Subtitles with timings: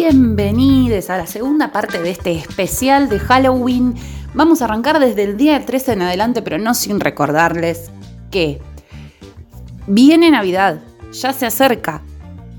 [0.00, 3.94] bienvenidos a la segunda parte de este especial de Halloween.
[4.32, 7.90] Vamos a arrancar desde el día 13 en adelante, pero no sin recordarles
[8.30, 8.62] que
[9.86, 10.80] viene Navidad,
[11.12, 12.00] ya se acerca,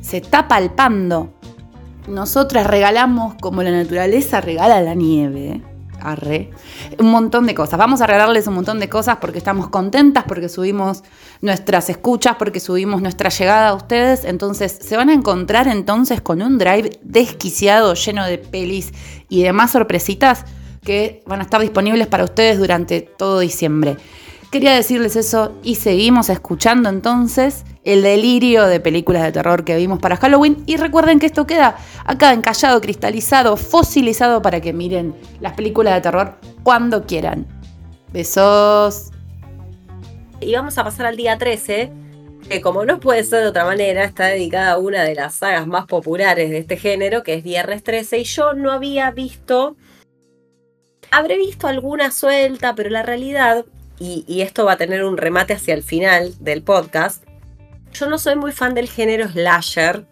[0.01, 1.33] se está palpando.
[2.07, 5.63] Nosotras regalamos como la naturaleza regala la nieve.
[6.99, 7.77] Un montón de cosas.
[7.77, 11.03] Vamos a regalarles un montón de cosas porque estamos contentas, porque subimos
[11.41, 14.25] nuestras escuchas, porque subimos nuestra llegada a ustedes.
[14.25, 18.91] Entonces se van a encontrar entonces con un drive desquiciado, lleno de pelis
[19.29, 20.45] y demás sorpresitas
[20.83, 23.97] que van a estar disponibles para ustedes durante todo diciembre.
[24.51, 29.99] Quería decirles eso y seguimos escuchando entonces el delirio de películas de terror que vimos
[29.99, 30.61] para Halloween.
[30.65, 36.01] Y recuerden que esto queda acá encallado, cristalizado, fosilizado para que miren las películas de
[36.01, 37.47] terror cuando quieran.
[38.11, 39.11] Besos.
[40.41, 41.89] Y vamos a pasar al día 13,
[42.49, 45.65] que como no puede ser de otra manera, está dedicada a una de las sagas
[45.65, 48.19] más populares de este género, que es Viernes 13.
[48.19, 49.77] Y yo no había visto...
[51.09, 53.65] Habré visto alguna suelta, pero la realidad
[54.01, 57.23] y, esto va a tener un remate hacia el final del podcast,
[57.93, 60.05] yo no soy muy fan del género slasher.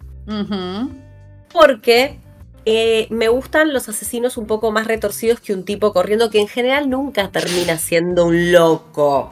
[1.52, 2.20] Porque
[2.66, 6.48] eh, me gustan los asesinos un poco más retorcidos que un tipo corriendo que en
[6.48, 9.32] general nunca termina siendo un loco.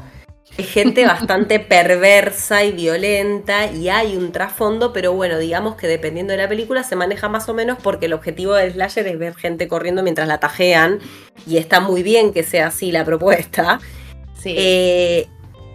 [0.57, 6.31] Es gente bastante perversa y violenta y hay un trasfondo, pero bueno, digamos que dependiendo
[6.31, 9.35] de la película se maneja más o menos porque el objetivo del slasher es ver
[9.35, 10.97] gente corriendo mientras la tajean
[11.45, 13.79] y está muy bien que sea así la propuesta.
[14.45, 15.27] Eh,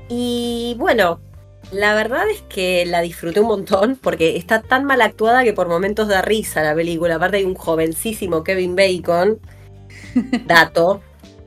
[0.09, 1.21] y bueno,
[1.71, 5.69] la verdad es que la disfruté un montón porque está tan mal actuada que por
[5.69, 7.17] momentos da risa la película.
[7.17, 9.41] Aparte hay un jovencísimo Kevin Bacon,
[10.47, 11.01] dato.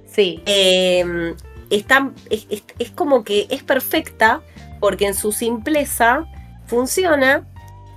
[0.08, 0.42] Sí.
[0.46, 1.36] Em,
[1.70, 4.42] está, es, como que es perfecta
[4.80, 6.26] porque en su simpleza
[6.66, 7.48] funciona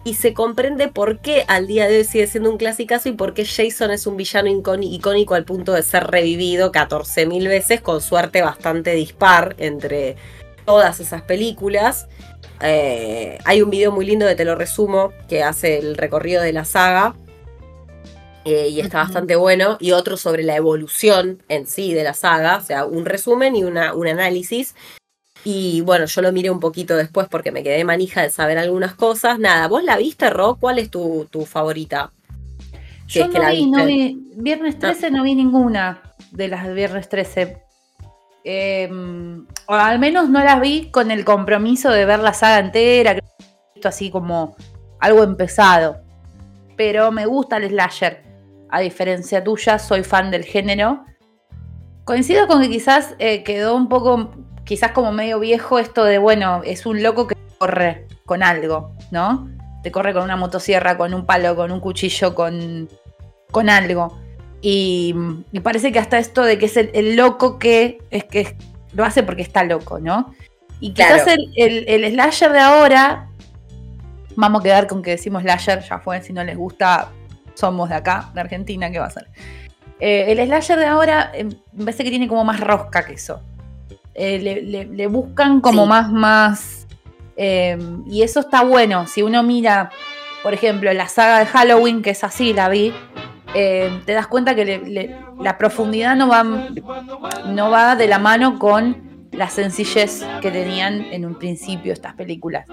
[0.04, 3.34] y se comprende por qué al día de hoy sigue siendo un clasicazo y por
[3.34, 8.42] qué Jason es un villano icónico al punto de ser revivido 14.000 veces con suerte
[8.42, 10.16] bastante dispar entre
[10.64, 12.08] todas esas películas.
[12.60, 16.52] Eh, hay un video muy lindo de Te lo resumo que hace el recorrido de
[16.52, 17.14] la saga
[18.44, 19.76] eh, y está bastante bueno.
[19.80, 23.64] Y otro sobre la evolución en sí de la saga, o sea, un resumen y
[23.64, 24.74] una, un análisis.
[25.50, 28.92] Y bueno, yo lo miré un poquito después porque me quedé manija de saber algunas
[28.92, 29.38] cosas.
[29.38, 30.58] Nada, ¿vos la viste, Ro?
[30.60, 32.12] ¿Cuál es tu, favorita?
[33.06, 35.22] yo no, vi, no vi, Viernes 13 no.
[35.22, 37.62] vi ninguna de las de Viernes 13.
[38.44, 43.14] Em, o al menos no las vi con el compromiso de ver la saga entera,
[43.14, 43.22] que
[43.74, 44.54] visto así como
[45.00, 45.96] algo empezado.
[46.76, 48.22] Pero me gusta el slasher.
[48.68, 51.06] A diferencia tuya, soy fan del género.
[52.04, 54.34] Coincido con que quizás eh, quedó un poco
[54.68, 59.48] quizás como medio viejo esto de, bueno, es un loco que corre con algo, ¿no?
[59.82, 62.86] Te corre con una motosierra, con un palo, con un cuchillo, con,
[63.50, 64.20] con algo.
[64.60, 65.14] Y,
[65.62, 68.58] parece que hasta esto de que es el, loco que es que
[68.92, 70.34] lo hace porque está loco, ¿no?
[70.80, 73.30] Y quizás el, el, slasher de ahora,
[74.36, 77.10] vamos a quedar con que decimos slasher, ya fue, si no les gusta,
[77.54, 79.28] somos de acá, de Argentina, ¿qué va a ser?
[79.98, 81.32] Eh, el slasher de ahora,
[81.72, 83.40] me parece que tiene como más rosca que eso.
[84.20, 86.86] Eh, le, buscan como más, más.
[87.36, 89.06] Em, y eso está bueno.
[89.06, 89.90] Si uno mira,
[90.42, 92.92] por ejemplo, la saga de Halloween, que es así, la vi,
[93.54, 99.28] em, te das cuenta que la profundidad no va, no va de la mano con
[99.30, 102.66] la sencillez que tenían en un principio estas películas.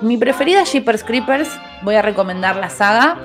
[0.00, 1.48] Mi preferida Jeepers Creepers,
[1.82, 3.18] voy a recomendar la saga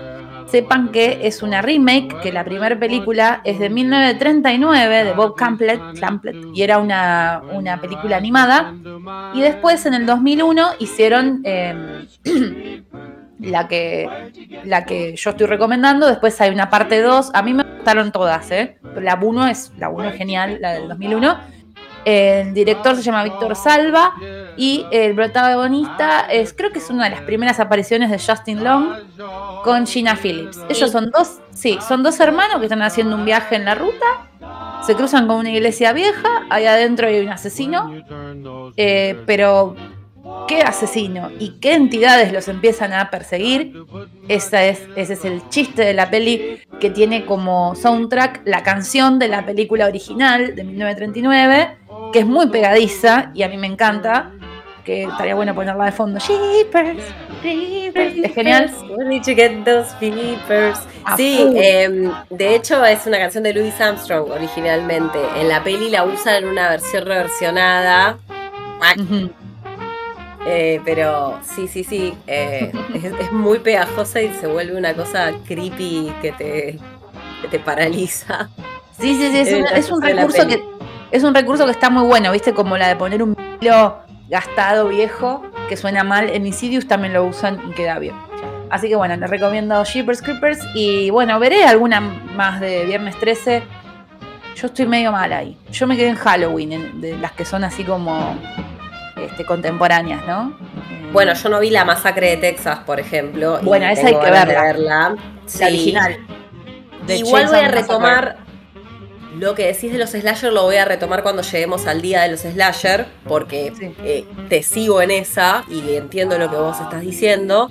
[0.47, 5.79] sepan que es una remake, que la primera película es de 1939 de Bob Campbell,
[6.53, 8.73] y era una, película animada.
[9.33, 12.07] Y después en el 2001 hicieron em,
[13.39, 14.09] la, que,
[14.63, 16.07] la que yo estoy recomendando.
[16.07, 17.31] Después hay una parte 2.
[17.33, 18.77] A mí me gustaron todas, ¿eh?
[19.01, 21.37] la 1 es, la 1 es genial, la del 2001.
[22.05, 24.13] El director se llama Víctor Salva
[24.57, 28.87] y el protagonista es, creo que es una de las primeras apariciones de Justin Long
[29.63, 30.59] con Gina Phillips.
[30.69, 34.05] Ellos son dos, sí, son dos hermanos que están haciendo un viaje en la ruta,
[34.85, 37.91] se cruzan con una iglesia vieja, ahí adentro hay un asesino,
[38.77, 39.75] eh, pero
[40.47, 43.83] ¿qué asesino y qué entidades los empiezan a perseguir?
[44.27, 49.19] Esa es, ese es el chiste de la peli que tiene como soundtrack la canción
[49.19, 51.77] de la película original de 1939
[52.11, 54.31] que es muy pegadiza y a mí me encanta.
[54.85, 56.19] Que estaría bueno ponerla de fondo.
[56.19, 57.03] Jeepers,
[57.43, 58.71] Es genial.
[61.17, 65.19] Sí, em, de hecho es una canción de Louis Armstrong originalmente.
[65.37, 68.19] En la peli la usan en una versión reversionada.
[70.47, 72.71] Eh, pero sí, sí, sí, eh,
[73.19, 76.79] es, muy pegajosa y se vuelve una cosa creepy que te,
[77.49, 78.49] te paraliza.
[78.99, 79.37] Sí, sí, sí,
[79.73, 80.63] es, un, recurso que
[81.11, 82.53] es un recurso que está muy bueno, ¿viste?
[82.53, 86.29] Como la de poner un hilo gastado, viejo, que suena mal.
[86.29, 88.15] En Insidious también lo usan y queda bien.
[88.69, 93.63] Así que bueno, les recomiendo Jeepers Creepers y bueno, veré alguna más de Viernes 13.
[94.55, 95.57] Yo estoy medio mal ahí.
[95.71, 98.35] Yo me quedé en Halloween, de las que son así como
[99.17, 100.57] este, contemporáneas, ¿no?
[101.11, 103.59] Bueno, yo no vi la masacre de Texas, por ejemplo.
[103.61, 105.15] Bueno, esa hay que verla.
[105.59, 106.17] La original.
[107.07, 108.44] Igual voy a retomar
[109.39, 112.29] lo que decís de los slasher, lo voy a retomar cuando lleguemos al día de
[112.29, 113.73] los slasher, porque
[114.03, 117.69] eh, te sigo en esa y entiendo lo que vos estás diciendo.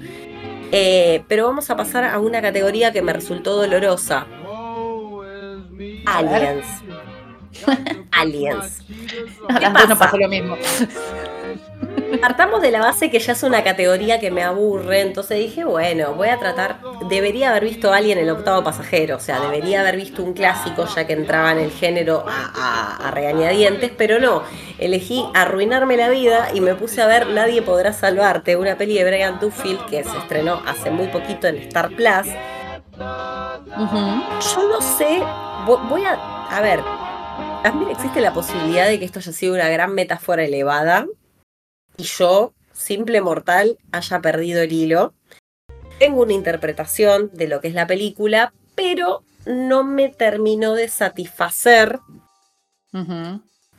[0.73, 4.27] Eh, pero vamos a pasar a una categoría que me resultó dolorosa.
[6.07, 6.67] Aliens.
[8.11, 8.83] Aliens.
[9.89, 10.57] no pasó lo mismo.
[12.21, 16.15] Partamos de la base que ya es una categoría que me aburre, entonces dije, bueno,
[16.15, 16.79] voy a tratar,
[17.09, 20.87] debería haber visto a alguien el octavo pasajero, o sea, debería haber visto un clásico
[20.87, 24.43] ya que entraba en el género a, regañadientes, pero no,
[24.79, 29.05] elegí arruinarme la vida y me puse a ver Nadie podrá salvarte, una peli de
[29.05, 32.33] Brian Duffield que se estrenó hace muy poquito en Star Plus.
[32.97, 35.23] Yo no sé,
[35.67, 36.81] voy a, a ver,
[37.63, 41.07] también existe la posibilidad de que esto haya sido una gran metáfora elevada
[41.97, 45.15] y yo, simple mortal, haya perdido el hilo.
[45.99, 52.01] Tengo una interpretación de lo que es la película, pero no me terminó de satisfacer.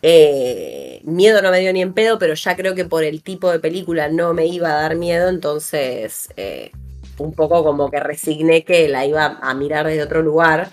[0.01, 3.51] Eh, miedo no me dio ni en pedo, pero ya creo que por el tipo
[3.51, 6.71] de película no me iba a dar miedo, entonces eh,
[7.17, 10.69] un poco como que resigné que la iba a mirar desde otro lugar.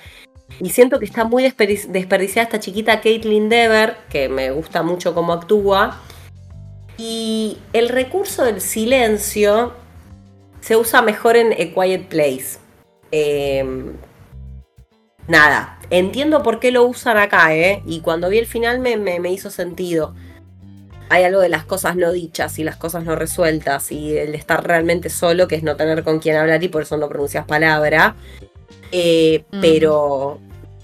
[0.60, 5.32] Y siento que está muy desperdiciada esta chiquita Caitlin Dever, que me gusta mucho cómo
[5.32, 6.00] actúa.
[6.98, 9.72] Y el recurso del silencio
[10.60, 12.58] se usa mejor en A Quiet Place.
[13.10, 13.94] Em,
[15.28, 17.82] nada, entiendo por qué lo usan acá, ¿eh?
[17.86, 20.14] Y cuando vi el final me, me, hizo sentido.
[21.08, 24.66] Hay algo de las cosas no dichas y las cosas no resueltas y el estar
[24.66, 28.14] realmente solo, que es no tener con quién hablar y por eso no pronuncias palabra.
[28.92, 29.60] Eh, mm.
[29.60, 30.38] Pero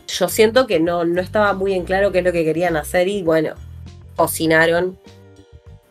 [0.09, 3.09] yo siento que no, no estaba muy en claro qué es lo que querían hacer
[3.09, 3.55] y bueno,
[4.17, 4.99] cocinaron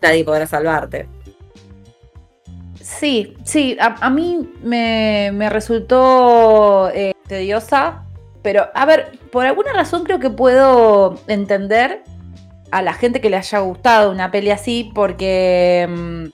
[0.01, 1.07] nadie podrá salvarte.
[2.81, 8.05] Sí, sí, a, mí me, resultó eh, tediosa,
[8.41, 12.03] pero a ver, por alguna razón creo que puedo entender
[12.71, 16.25] a la gente que le haya gustado una peli así, porque mm,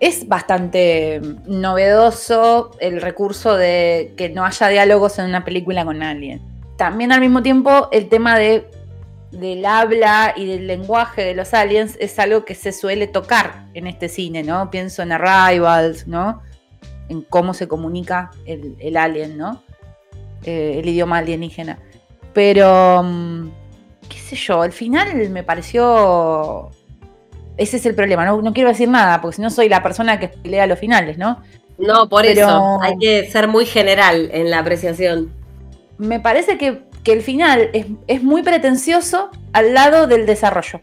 [0.00, 6.40] es bastante novedoso el recurso de que no haya diálogos en una película con alguien.
[6.76, 8.70] También al mismo tiempo el tema de
[9.34, 13.86] del habla y del lenguaje de los aliens es algo que se suele tocar en
[13.86, 14.70] este cine, ¿no?
[14.70, 16.42] Pienso en Arrivals, ¿no?
[17.08, 19.62] En cómo se comunica el, alien, ¿no?
[20.44, 21.78] Eh, el idioma alienígena.
[22.32, 23.50] Pero, mm,
[24.08, 26.70] qué sé yo, al final me pareció...
[27.56, 30.32] Ese es el problema, no, quiero decir nada, porque si no soy la persona que
[30.42, 31.40] lea los finales, ¿no?
[31.78, 35.32] No, por eso, hay que ser muy general en la apreciación.
[35.98, 37.70] Me parece que que el final
[38.06, 40.80] es, muy pretencioso al lado del desarrollo.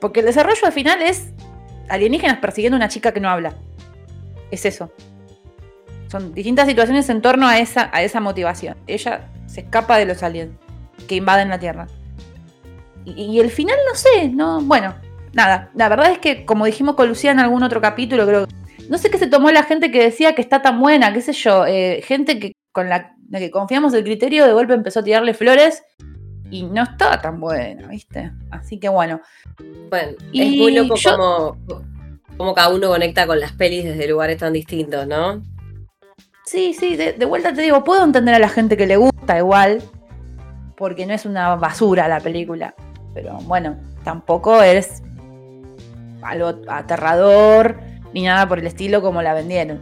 [0.00, 1.28] Porque el desarrollo al final es
[1.88, 3.54] alienígenas persiguiendo a una chica que no habla.
[4.50, 4.90] Es eso.
[6.08, 8.76] Son distintas situaciones en torno a esa, a esa motivación.
[8.86, 10.52] Ella se escapa de los aliens
[11.06, 11.86] que invaden la Tierra.
[13.04, 14.94] Y, el final no sé, no, bueno,
[15.32, 15.70] nada.
[15.74, 18.46] La verdad es que, como dijimos con Lucía en algún otro capítulo, creo
[18.88, 21.32] no sé qué se tomó la gente que decía que está tan buena, qué sé
[21.32, 25.04] yo, eh, gente que con la de que confiamos el criterio, de golpe empezó a
[25.04, 25.84] tirarle flores
[26.50, 28.32] y no estaba tan buena, ¿viste?
[28.50, 29.20] Así que bueno.
[29.88, 30.94] Bueno, es muy loco
[32.36, 35.42] como, cada uno conecta con las pelis desde lugares tan distintos, ¿no?
[36.44, 39.80] Sí, sí, de, vuelta te digo, puedo entender a la gente que le gusta igual,
[40.76, 42.74] porque no es una basura la película,
[43.14, 45.02] pero bueno, tampoco es
[46.22, 47.78] algo aterrador
[48.12, 49.78] ni nada por el estilo como la vendieron.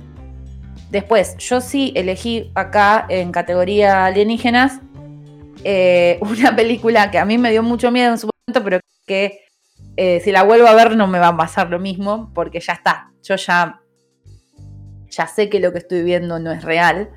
[0.91, 4.81] Después, yo sí elegí acá en categoría alienígenas
[5.65, 9.41] eh, una película que a mí me dio mucho miedo en su momento, pero que
[9.97, 12.75] eh, si la vuelvo a ver no me va a pasar lo mismo, porque ya
[12.75, 13.11] está.
[13.23, 13.81] Yo ya,
[15.11, 17.11] ya sé que lo que estoy viendo no es real.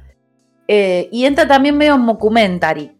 [0.67, 2.97] Eh, y entra también medio mockumentary.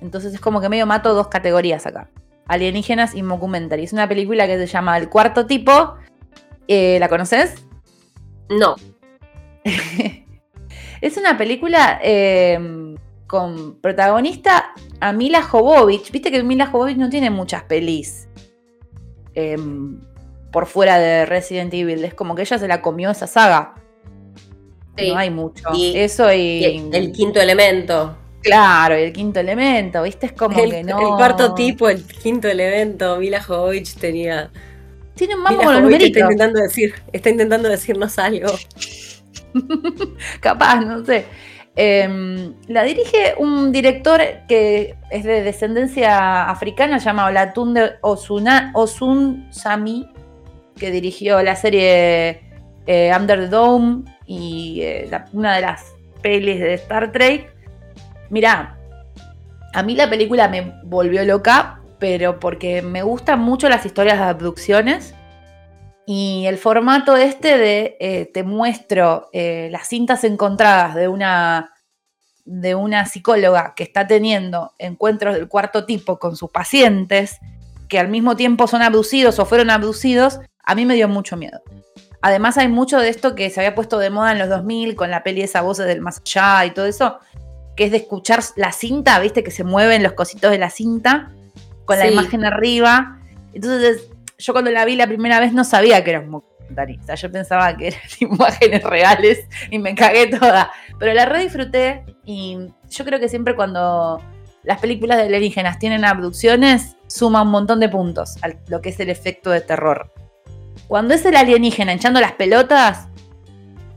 [0.00, 2.10] Entonces es como que medio mato dos categorías acá.
[2.46, 3.84] Alienígenas y mockumentary.
[3.84, 5.96] Es una película que se llama El Cuarto Tipo.
[6.68, 7.66] ¿La conoces?
[8.50, 8.76] No.
[11.00, 12.96] es una película em,
[13.26, 16.10] con protagonista a Mila Jovovich.
[16.10, 18.28] Viste que Mila Jovovich no tiene muchas pelis
[19.34, 20.00] em,
[20.52, 22.04] por fuera de Resident Evil.
[22.04, 23.74] Es como que ella se la comió esa saga.
[25.06, 25.68] No hay mucho.
[25.74, 28.16] Eso y, El quinto elemento.
[28.42, 30.26] Claro, el quinto elemento, ¿viste?
[30.26, 31.00] Es como que no.
[31.00, 34.50] El cuarto tipo, el quinto elemento, Mila Jovovich tenía.
[35.14, 36.08] Tiene más como los numeritos.
[36.16, 38.48] Está intentando, decir, está intentando decirnos algo.
[40.40, 41.26] Capaz, no sé.
[41.80, 50.08] Em, la dirige un director que es de descendencia africana, llamado Latunde Osuna, Osun Sami,
[50.76, 52.42] que dirigió la serie
[52.86, 57.54] eh, Under the Dome y eh, una de las pelis de Star Trek.
[58.30, 58.76] Mirá,
[59.72, 64.24] a mí la película me volvió loca, pero porque me gustan mucho las historias de
[64.24, 65.14] abducciones.
[66.10, 71.74] Y el formato este de eh, te muestro las cintas encontradas de una,
[72.46, 77.36] de una psicóloga que está teniendo encuentros del cuarto tipo con sus pacientes,
[77.90, 81.60] que al mismo tiempo son abducidos o fueron abducidos, a mí me dio mucho miedo.
[82.22, 85.10] Además hay mucho de esto que se había puesto de moda en los 2000 con
[85.10, 87.18] la peli esa voces del más allá y todo eso,
[87.76, 91.32] que es de escuchar la cinta, viste que se mueven los cositos de la cinta
[91.84, 93.20] con la imagen arriba.
[93.52, 94.08] Entonces
[94.38, 96.96] yo cuando la vi la primera vez no sabía que era un documental.
[97.00, 100.70] O sea, yo pensaba que eran imágenes reales y me cagué toda.
[100.98, 102.56] Pero la re disfruté y
[102.88, 104.22] yo creo que siempre cuando
[104.62, 109.00] las películas de alienígenas tienen abducciones, suma un montón de puntos a lo que es
[109.00, 110.12] el efecto de terror.
[110.86, 113.08] Cuando es el alienígena hinchando las pelotas,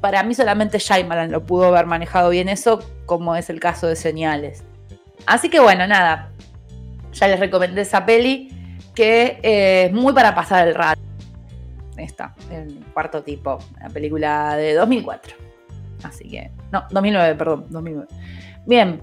[0.02, 3.96] para mí solamente Shyamalan lo pudo haber manejado bien eso, como es el caso de
[3.96, 4.64] Señales.
[5.28, 6.32] Así que bueno, nada.
[7.14, 8.61] Ya les recomendé esa peli
[8.94, 11.02] que eh, es muy para pasar el rato.
[11.98, 15.36] Esta, el cuarto tipo, la película de 2004.
[16.04, 18.08] Así que, no, 2009, perdón, 2009.
[18.66, 19.02] Bien.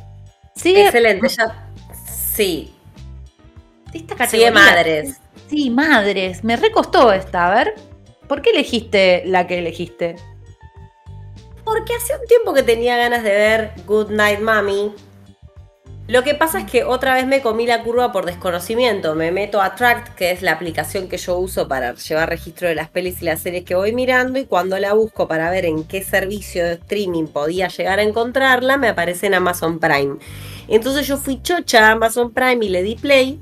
[0.55, 0.87] Sigue.
[0.87, 1.71] Excelente, ya.
[2.05, 2.75] Sí.
[3.93, 5.21] Esta Sigue madres.
[5.49, 6.45] Sí, madres.
[6.45, 7.51] Me recostó esta.
[7.51, 7.75] A ver,
[8.27, 10.17] ¿por qué elegiste la que elegiste?
[11.65, 14.95] Porque hace un tiempo que tenía ganas de ver Good Night Mommy.
[16.09, 19.15] Lo que pasa es que otra vez me comí la curva por desconocimiento.
[19.15, 22.75] Me meto a Tract, que es la aplicación que yo uso para llevar registro de
[22.75, 25.85] las pelis y las series que voy mirando, y cuando la busco para ver en
[25.85, 30.17] qué servicio de streaming podía llegar a encontrarla, me aparece en Amazon Prime.
[30.67, 33.39] Entonces yo fui chocha a Amazon Prime y le di play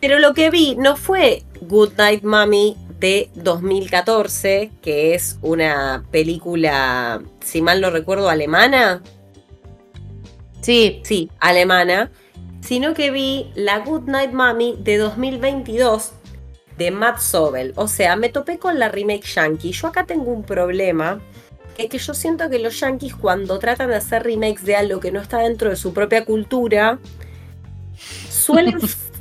[0.00, 7.20] pero lo que vi no fue Good Night Mommy de 2014, que es una película,
[7.40, 9.02] si mal no recuerdo, alemana.
[10.66, 11.00] Sí.
[11.04, 12.10] Sí, alemana.
[12.60, 16.10] Sino que vi la Good Night Mommy de 2022
[16.76, 17.72] de Matt Sobel.
[17.76, 19.70] O sea, me topé con la remake yankee.
[19.70, 21.20] Yo acá tengo un problema.
[21.78, 25.12] Es que yo siento que los yankees cuando tratan de hacer remakes de algo que
[25.12, 26.98] no está dentro de su propia cultura,
[28.28, 28.78] suelen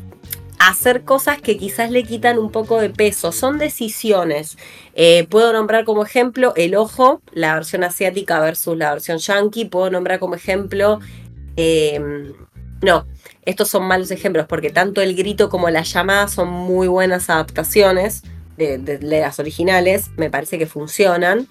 [0.59, 3.31] hacer cosas que quizás le quitan un poco de peso.
[3.31, 4.57] Son decisiones.
[4.95, 9.65] Eh, puedo nombrar como ejemplo El Ojo, la versión asiática versus la versión yankee.
[9.65, 11.01] Puedo nombrar como ejemplo...
[11.55, 12.33] Em,
[12.81, 13.05] no,
[13.43, 18.23] estos son malos ejemplos porque tanto El Grito como La Llamada son muy buenas adaptaciones
[18.57, 20.11] de las originales.
[20.17, 21.47] Me parece que funcionan.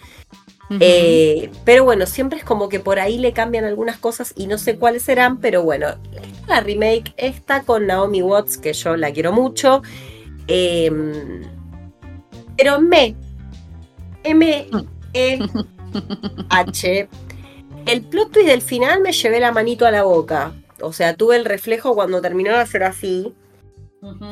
[0.81, 4.59] Eh, pero bueno, siempre es como que por ahí le cambian algunas cosas y no
[4.59, 5.89] sé cuáles serán, pero bueno,
[6.49, 9.83] la remake está con Naomi Watts, que yo la quiero mucho.
[10.47, 11.43] Em,
[12.57, 13.15] pero me,
[14.25, 14.67] M,
[15.13, 15.39] E,
[16.49, 17.09] H,
[17.87, 20.53] el plot twist del final me llevé la manito a la boca.
[20.81, 23.35] O sea, tuve el reflejo cuando terminó de hacer así.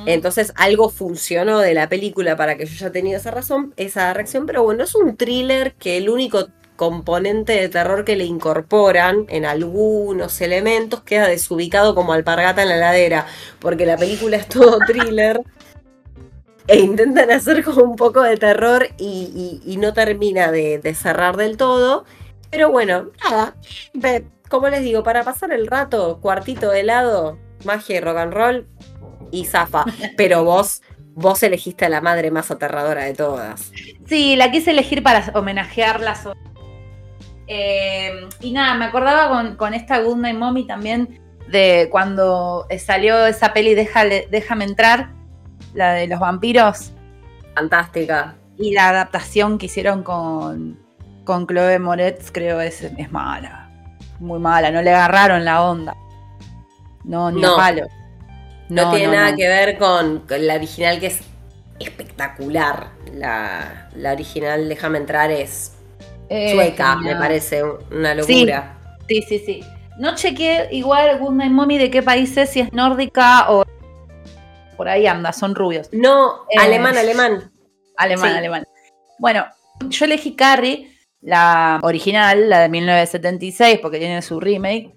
[0.04, 4.44] Entonces algo funcionó de la película para que yo haya tenido esa razón, esa reacción,
[4.44, 9.47] pero bueno, es un thriller que el único componente de terror que le incorporan en
[9.47, 13.26] algunos elementos queda desubicado como alpargata en la ladera,
[13.61, 15.40] porque la película es todo thriller.
[16.66, 21.56] e intentan hacer como un poco de terror y, no termina de, de, cerrar del
[21.56, 22.04] todo.
[22.52, 23.56] Pero bueno, nada,
[24.50, 28.68] como les digo, para pasar el rato, cuartito de helado, magia y rock and roll,
[29.30, 29.87] y zafa.
[30.18, 30.82] Pero vos,
[31.14, 33.73] vos elegiste a la madre más aterradora de todas.
[34.06, 36.14] Sí, la quise elegir para homenajearla.
[37.47, 43.54] Eh, y nada, me acordaba con, esta Good Night Mommy también de cuando salió esa
[43.54, 45.14] peli Déjame entrar,
[45.73, 46.92] la de los vampiros.
[47.54, 48.37] Fantástica.
[48.59, 50.81] Y la adaptación que hicieron con,
[51.25, 53.71] con Chloe Moretz, creo, es, es mala.
[54.21, 55.97] Muy mala, no le agarraron la onda.
[57.05, 57.57] No, ni no.
[57.57, 57.87] palo.
[58.69, 61.21] No, tiene nada que ver con, la original que es
[61.79, 62.91] espectacular.
[63.12, 65.73] La, original, déjame entrar, es
[66.29, 68.79] sueca, me parece una locura.
[69.09, 69.64] Sí, sí, sí.
[69.99, 73.64] No chequeé igual Good Night Mommy de qué país es, si es nórdica o
[74.76, 75.88] por ahí anda, son rubios.
[75.93, 77.52] No, eh, alemán, alemán.
[77.97, 78.64] Alemán, alemán.
[79.19, 79.47] Bueno,
[79.88, 80.91] yo elegí Carrie,
[81.23, 84.93] la original, la de 1976, porque tiene su remake.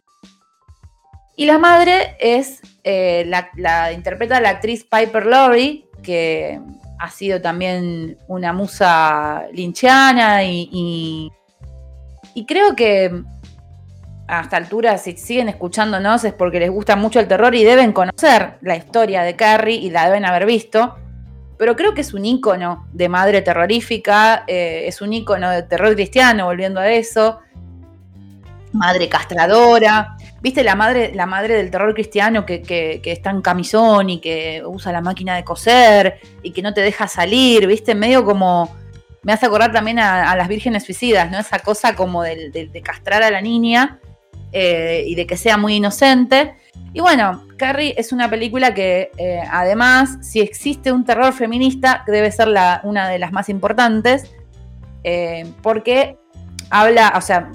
[1.37, 6.59] Y la madre es, eh, la, interpreta la actriz Piper Laurie, que
[6.99, 11.31] ha sido también una musa linchiana y,
[12.33, 13.23] y, creo que
[14.27, 17.91] a esta altura, si siguen escuchándonos, es porque les gusta mucho el terror y deben
[17.91, 20.95] conocer la historia de Carrie y la deben haber visto.
[21.57, 25.93] Pero creo que es un ícono de madre terrorífica, eh, es un ícono de terror
[25.93, 27.39] cristiano, volviendo a eso.
[28.73, 30.17] Madre castradora.
[30.41, 34.91] ¿Viste la madre, la madre del terror cristiano que, está en camisón y que usa
[34.91, 37.67] la máquina de coser y que no te deja salir?
[37.67, 37.95] ¿Viste?
[37.95, 38.75] Medio como.
[39.23, 41.39] Me hace acordar también a, las vírgenes suicidas, ¿no?
[41.39, 43.99] Esa cosa como de castrar a la niña
[44.57, 46.55] eh, y de que sea muy inocente.
[46.93, 52.31] Y bueno, Carrie es una película que eh, además, si existe un terror feminista, debe
[52.31, 52.49] ser
[52.83, 54.31] una de las más importantes,
[55.03, 56.17] eh, porque
[56.69, 57.51] habla, o sea,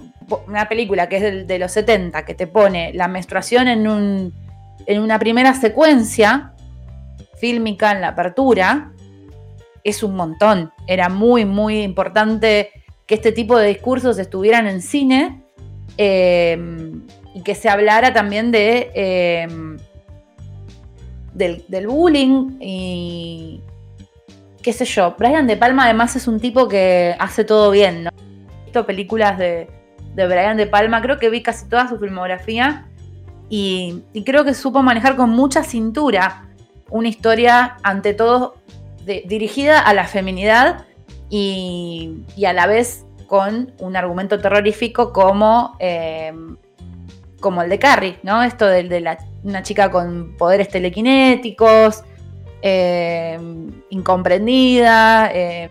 [0.46, 4.34] una película que es de, los 70, que te pone la menstruación en, un,
[4.86, 6.52] en una primera secuencia
[7.38, 8.92] fílmica en la apertura,
[9.82, 10.70] es un montón.
[10.86, 12.70] Era muy, muy importante
[13.06, 15.40] que este tipo de discursos estuvieran en cine
[16.02, 19.78] Em, y que se hablara también de em,
[21.34, 23.60] del, bullying y
[24.62, 25.14] qué sé yo.
[25.18, 28.10] Brian De Palma además es un tipo que hace todo bien, ¿no?
[28.10, 29.68] He visto películas de,
[30.14, 32.86] Brian De Palma, creo que vi casi toda su filmografía
[33.48, 36.48] y, creo que supo manejar con mucha cintura
[36.90, 38.56] una historia ante todo
[39.04, 40.84] dirigida a la feminidad
[41.30, 46.32] y, y a la vez con un argumento terrorífico como, eh,
[47.40, 48.42] como el de Carrie, ¿no?
[48.42, 52.04] Esto de, una chica con poderes telequinéticos,
[52.62, 53.38] eh,
[53.88, 55.70] incomprendida, eh,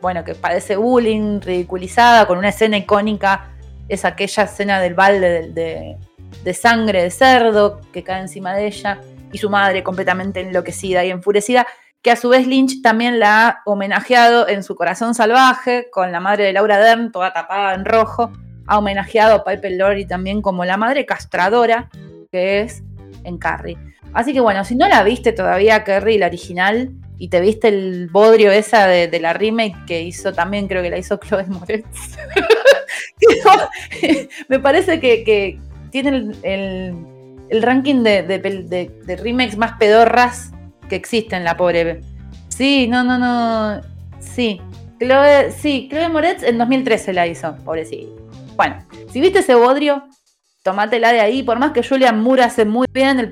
[0.00, 3.52] bueno, que padece bullying, ridiculizada, con una escena icónica,
[3.88, 5.96] es aquella escena del balde de,
[6.42, 9.00] de sangre de cerdo que cae encima de ella,
[9.32, 11.66] y su madre completamente enloquecida y enfurecida
[12.04, 16.20] que a su vez Lynch también la ha homenajeado en su corazón salvaje, con la
[16.20, 18.30] madre de Laura Dern, toda tapada en rojo,
[18.66, 21.90] ha homenajeado a Piper Laurie también como la madre castradora
[22.30, 22.82] que es
[23.22, 23.78] en Carrie.
[24.12, 28.08] Así que bueno, si no la viste todavía, Carrie, la original, y te viste el
[28.10, 32.16] bodrio esa de, la remake que hizo también, creo que la hizo Chloe Moretz.
[34.48, 35.58] me parece que,
[35.90, 40.52] tiene el, ranking de, remakes más pedorras
[40.88, 42.00] que existen, la pobre.
[42.48, 43.80] Sí, no, no, no.
[44.18, 44.60] Sí.
[44.98, 48.23] Chloe, sí, Chloe Moretz en 2013 la hizo, pobrecita.
[48.56, 50.04] Bueno, si viste ese bodrio,
[50.62, 51.42] tomátela de ahí.
[51.42, 53.30] Por más que Julian Moore hace muy bien el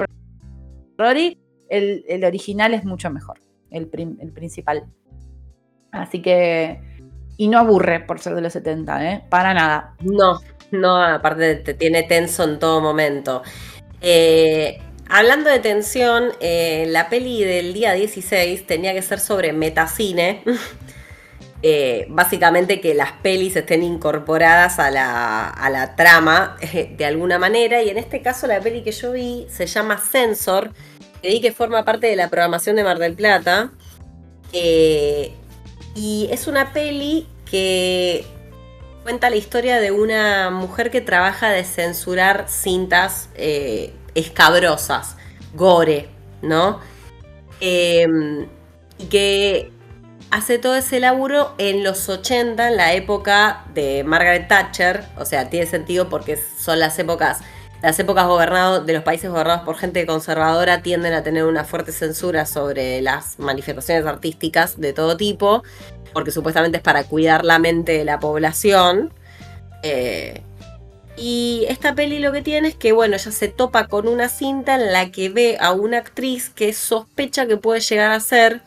[0.99, 3.39] Rory, el, el original es mucho mejor,
[3.71, 4.85] el, el principal.
[5.91, 6.81] Así que.
[7.39, 9.25] Y no aburre por ser de los 70, ¿eh?
[9.29, 9.97] Para nada.
[10.01, 10.39] No,
[10.71, 13.43] no, aparte te tiene tenso en todo momento.
[14.01, 14.79] Eh,
[15.15, 20.43] Hablando de tensión, eh, la peli del día 16 tenía que ser sobre metacine.
[21.64, 27.83] Eh, básicamente que las pelis estén incorporadas a la, trama eh, de alguna manera.
[27.83, 30.72] Y en este caso la peli que yo vi se llama Sensor,
[31.22, 33.70] que que forma parte de la programación de Mar del Plata.
[34.53, 38.25] y es una peli que
[39.05, 43.29] cuenta la historia de una mujer que trabaja de censurar cintas
[44.14, 45.16] escabrosas,
[45.55, 46.09] gore,
[46.42, 46.81] ¿no?
[47.61, 49.72] Y que
[50.33, 55.51] hace todo ese laburo en los 80, en la época de Margaret Thatcher, o sea,
[55.51, 57.40] tiene sentido porque son las épocas,
[57.83, 58.27] las épocas
[58.87, 63.38] de los países gobernados por gente conservadora tienden a tener una fuerte censura sobre las
[63.38, 65.64] manifestaciones artísticas de todo tipo,
[66.14, 69.12] porque supuestamente es para cuidar la mente de la población.
[69.83, 70.40] Eh,
[71.14, 74.77] y esta peli lo que tiene es que, bueno, ella se topa con una cinta
[74.77, 78.62] en la que ve a una actriz que sospecha que puede llegar a ser,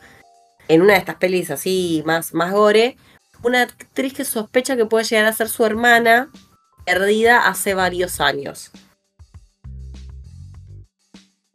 [0.68, 2.96] en una de estas pelis así más, más gore,
[3.42, 6.30] una actriz que sospecha que puede llegar a ser su hermana,
[6.84, 8.70] perdida hace varios años.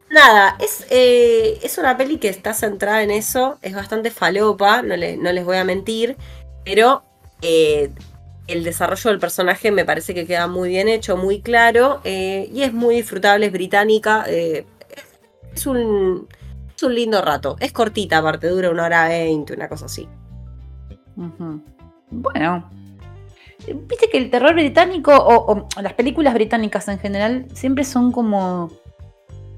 [0.10, 4.96] Nada, es, eh, es una peli que está centrada en eso, es bastante falopa, no,
[4.98, 6.18] no les voy a mentir,
[6.66, 7.04] pero
[7.42, 7.92] eh,
[8.48, 12.64] el desarrollo del personaje me parece que queda muy bien hecho, muy claro eh, y
[12.64, 14.26] es muy disfrutable, es británica.
[14.28, 16.28] Es, un,
[16.82, 17.56] es un lindo rato.
[17.60, 20.08] Es cortita, aparte, dura una hora veinte, una cosa así.
[22.10, 22.70] Bueno,
[23.68, 28.72] viste que el terror británico o, las películas británicas en general siempre son como,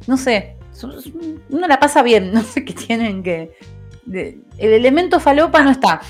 [0.07, 0.57] no sé,
[1.49, 3.55] uno la pasa bien, no sé qué tienen que...
[4.11, 6.01] el elemento falopa no está.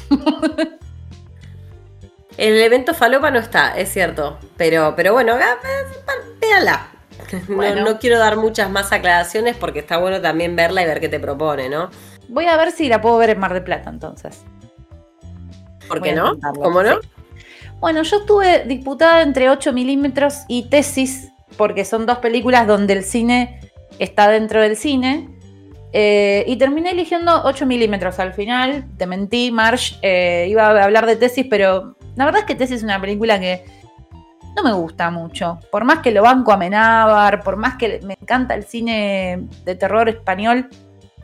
[2.36, 4.39] El elemento falopa no está, es cierto.
[4.58, 5.36] Pero, pero bueno,
[6.41, 6.92] véanla.
[7.47, 11.10] No, no, quiero dar muchas más aclaraciones porque está bueno también verla y ver qué
[11.10, 11.89] te propone, ¿no?
[12.28, 14.43] Voy a ver si la puedo ver en Mar de Plata entonces.
[15.88, 16.38] ¿Por qué no?
[16.39, 16.99] ¿Cómo no?
[17.80, 23.04] Bueno, yo estuve disputada entre 8 milímetros y Tesis, porque son dos películas donde el
[23.04, 23.60] cine
[23.99, 25.30] está dentro del cine.
[25.91, 28.86] Eh, y terminé eligiendo 8 milímetros al final.
[28.97, 29.95] Te mentí, Marsh.
[30.02, 33.39] Eh, iba a hablar de Tesis, pero la verdad es que Tesis es una película
[33.39, 33.65] que
[34.55, 35.59] no me gusta mucho.
[35.71, 39.75] Por más que lo banco a Menábar, por más que me encanta el cine de
[39.75, 40.69] terror español,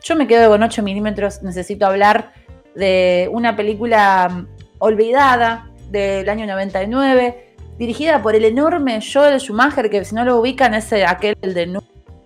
[0.02, 1.42] yo me quedo con 8 milímetros.
[1.42, 2.32] Necesito hablar
[2.74, 4.46] de una película
[4.78, 10.74] olvidada del año 99, dirigida por el enorme Joel Schumacher, que si no lo ubican
[10.74, 11.80] es aquel de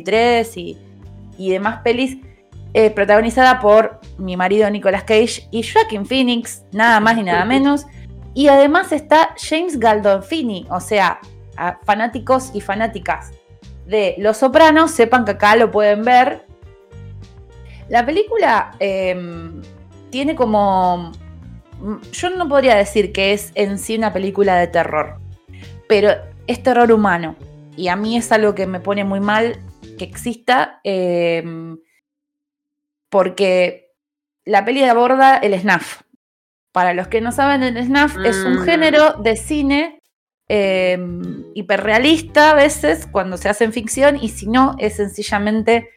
[0.04, 0.78] 3 y,
[1.38, 2.18] y demás pelis,
[2.74, 7.86] eh, protagonizada por mi marido Nicolas Cage y Joaquin Phoenix, nada más y nada menos.
[8.34, 11.20] Y además está James Galdolfini, o sea,
[11.84, 13.30] fanáticos y fanáticas
[13.86, 16.44] de Los Sopranos, sepan que acá lo pueden ver.
[17.88, 19.62] La película em,
[20.10, 21.12] tiene como...
[22.12, 25.18] Yo no podría decir que es en sí una película de terror,
[25.88, 26.10] pero
[26.46, 27.36] es terror humano.
[27.76, 29.60] Y a mí es algo que me pone muy mal
[29.98, 31.78] que exista, em,
[33.10, 33.92] porque
[34.44, 36.03] la peli aborda el snuff.
[36.74, 38.64] Para los que no saben, el snuff es un mm.
[38.64, 40.02] género de cine
[40.48, 45.90] em, hiperrealista a veces cuando se hace en ficción y si no es sencillamente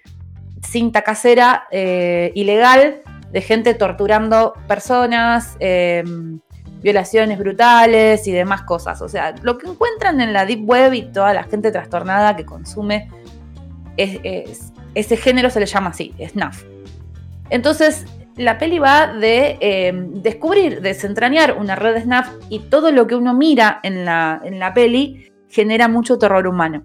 [0.62, 6.42] cinta casera eh, ilegal de gente torturando personas, em,
[6.84, 9.02] violaciones brutales y demás cosas.
[9.02, 12.46] O sea, lo que encuentran en la Deep Web y toda la gente trastornada que
[12.46, 13.10] consume
[13.98, 16.66] ese género se le llama así, snuff.
[17.50, 18.06] Entonces,
[18.38, 23.16] la peli va de eh, descubrir, desentrañar una red de snuff y todo lo que
[23.16, 26.84] uno mira en la, en la peli genera mucho terror humano.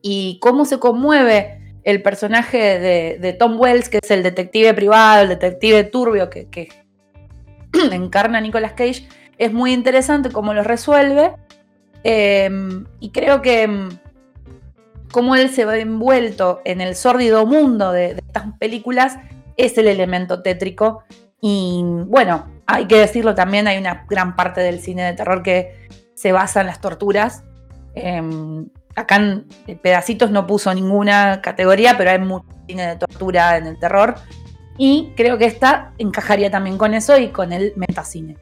[0.00, 5.28] Y cómo se conmueve el personaje de, Tom Wells, que es el detective privado, el
[5.28, 6.68] detective turbio que,
[7.92, 9.08] encarna Nicolas Cage,
[9.38, 11.32] es muy interesante cómo lo resuelve.
[12.04, 13.88] Em, y creo que em,
[15.10, 19.18] cómo él se va envuelto en el sórdido mundo de estas películas
[19.56, 21.04] es el elemento tétrico.
[21.40, 25.88] Y bueno, hay que decirlo también, hay una gran parte del cine de terror que
[26.14, 27.44] se basa en las torturas.
[27.94, 29.46] Em, acá en
[29.82, 34.14] pedacitos no puso ninguna categoría, pero hay mucho cine de tortura en el terror.
[34.78, 38.36] Y creo que esta encajaría también con eso y con el metacine.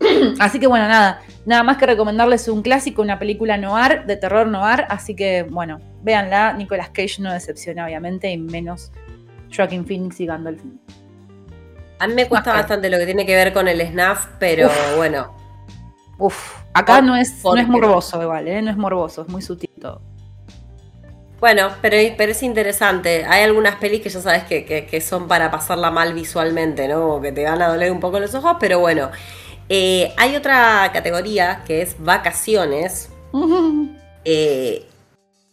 [0.40, 4.48] así que bueno, nada, nada más que recomendarles un clásico, una película noir, de terror
[4.48, 4.86] noir.
[4.88, 6.54] Así que bueno, véanla.
[6.54, 8.92] Nicolas Cage no decepciona, obviamente, y menos
[9.54, 10.62] Joaquin Phoenix y Gandalf.
[11.98, 15.34] A mí me cuesta bastante lo que tiene que ver con el snuff, pero bueno.
[16.18, 18.62] Uf, acá no es, no es morboso igual, ¿eh?
[18.62, 20.00] no es morboso, es muy sutil todo.
[21.40, 23.24] Bueno, pero, pero es interesante.
[23.24, 27.20] Hay algunas pelis que ya sabes que, son para pasarla mal visualmente, ¿no?
[27.20, 29.10] que te van a doler un poco los ojos, pero bueno.
[29.68, 33.10] Eh, hay otra categoría que es vacaciones.
[34.24, 34.86] eh,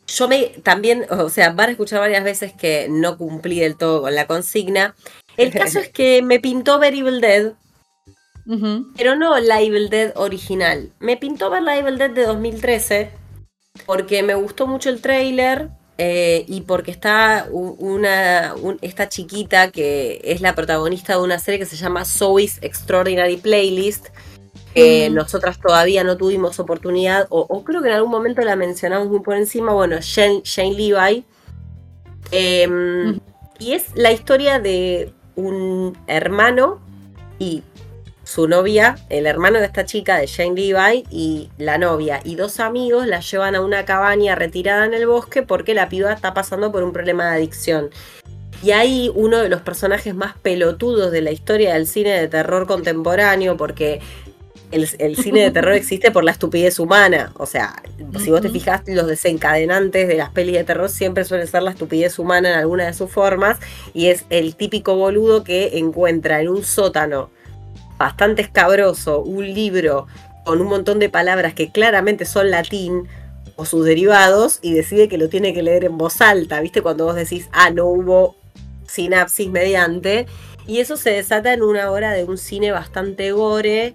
[0.08, 4.02] yo me también, o sea, van a escuchar varias veces que no cumplí del todo
[4.02, 4.96] con la consigna.
[5.36, 7.54] El caso es que me pintó ver Evil Dead,
[8.96, 10.91] pero no la Evil Dead original.
[11.00, 13.12] Me pintó ver la Evil Dead de 2013
[13.86, 20.41] porque me gustó mucho el trailer eh, y porque está una, esta chiquita que es
[20.41, 24.08] la protagonista de una serie que se llama Zoe's Extraordinary Playlist
[25.12, 29.36] nosotras todavía no tuvimos oportunidad, o, creo que en algún momento la mencionamos muy por
[29.36, 30.43] encima, bueno, Shane,
[30.74, 31.26] Levi.
[32.32, 33.20] Em,
[33.60, 36.80] y es la historia de un hermano
[37.39, 37.63] y
[38.24, 42.60] su novia, el hermano de esta chica de Shane Levi y la novia y dos
[42.60, 46.72] amigos la llevan a una cabaña retirada en el bosque porque la piba está pasando
[46.72, 47.89] por un problema de adicción.
[48.62, 52.67] Y ahí uno de los personajes más pelotudos de la historia del cine de terror
[52.67, 54.02] contemporáneo, porque
[54.72, 57.32] el, cine de terror existe por la estupidez humana.
[57.38, 57.82] O sea,
[58.20, 61.72] si vos te fijas, los desencadenantes de las pelis de terror siempre suele ser la
[61.72, 63.60] estupidez humana en alguna de sus formas.
[63.94, 67.30] Y es el típico boludo que encuentra en un sótano
[67.98, 70.08] bastante escabroso un libro
[70.46, 73.08] con un montón de palabras que claramente son latín
[73.56, 76.60] o sus derivados y decide que lo tiene que leer en voz alta.
[76.62, 76.82] ¿Viste?
[76.82, 78.36] Cuando vos decís, ah, no hubo
[78.86, 80.28] sinapsis mediante.
[80.68, 83.94] Y eso se desata en una hora de un cine bastante gore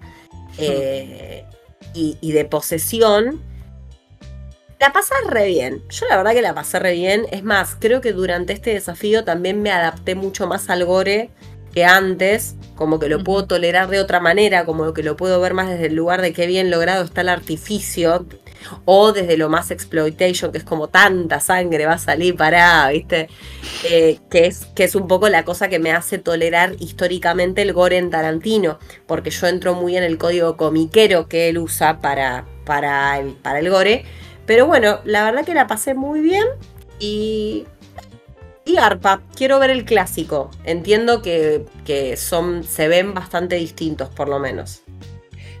[0.57, 1.45] eh,
[1.93, 3.41] y, de posesión.
[4.79, 5.81] La pasás re bien.
[5.89, 7.25] Yo la verdad que la pasé re bien.
[7.31, 11.29] Es más, creo que durante este desafío también me adapté mucho más al gore
[11.73, 12.55] que antes.
[12.75, 15.87] Como que lo puedo tolerar de otra manera, como que lo puedo ver más desde
[15.87, 18.25] el lugar de qué bien logrado está el artificio.
[18.85, 23.29] O desde lo más exploitation, que es como tanta sangre va a salir para, ¿viste?
[23.83, 27.73] Eh, que, es, que es un poco la cosa que me hace tolerar históricamente el
[27.73, 28.79] gore en Tarantino.
[29.07, 33.59] Porque yo entro muy en el código comiquero que él usa para, para, el, para
[33.59, 34.05] el gore
[34.45, 36.45] pero bueno, la verdad que la pasé muy bien
[36.99, 37.65] y.
[38.65, 40.49] Y arpa, quiero ver el clásico.
[40.63, 41.65] Entiendo que,
[42.15, 44.83] son, se ven bastante distintos, por lo menos.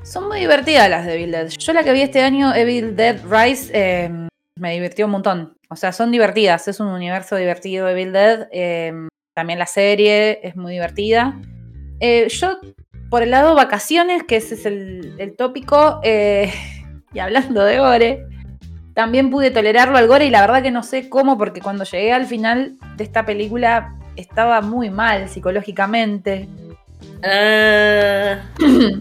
[0.03, 1.47] Son muy divertidas las de Evil Dead.
[1.47, 4.27] Yo la que vi este año, Evil Dead Rise, eh,
[4.59, 5.57] me divirtió un montón.
[5.69, 6.67] O sea, son divertidas.
[6.67, 8.49] Es un universo divertido Evil Dead.
[8.51, 8.91] Eh,
[9.33, 11.39] también la serie es muy divertida.
[12.01, 12.57] Eh, yo,
[13.09, 18.27] por el lado vacaciones, que ese es el, el tópico, y hablando de Gore,
[18.93, 22.11] también pude tolerarlo al gore y la verdad que no sé cómo, porque cuando llegué
[22.11, 26.47] al final de esta película estaba muy mal psicológicamente.
[27.23, 28.39] Ah.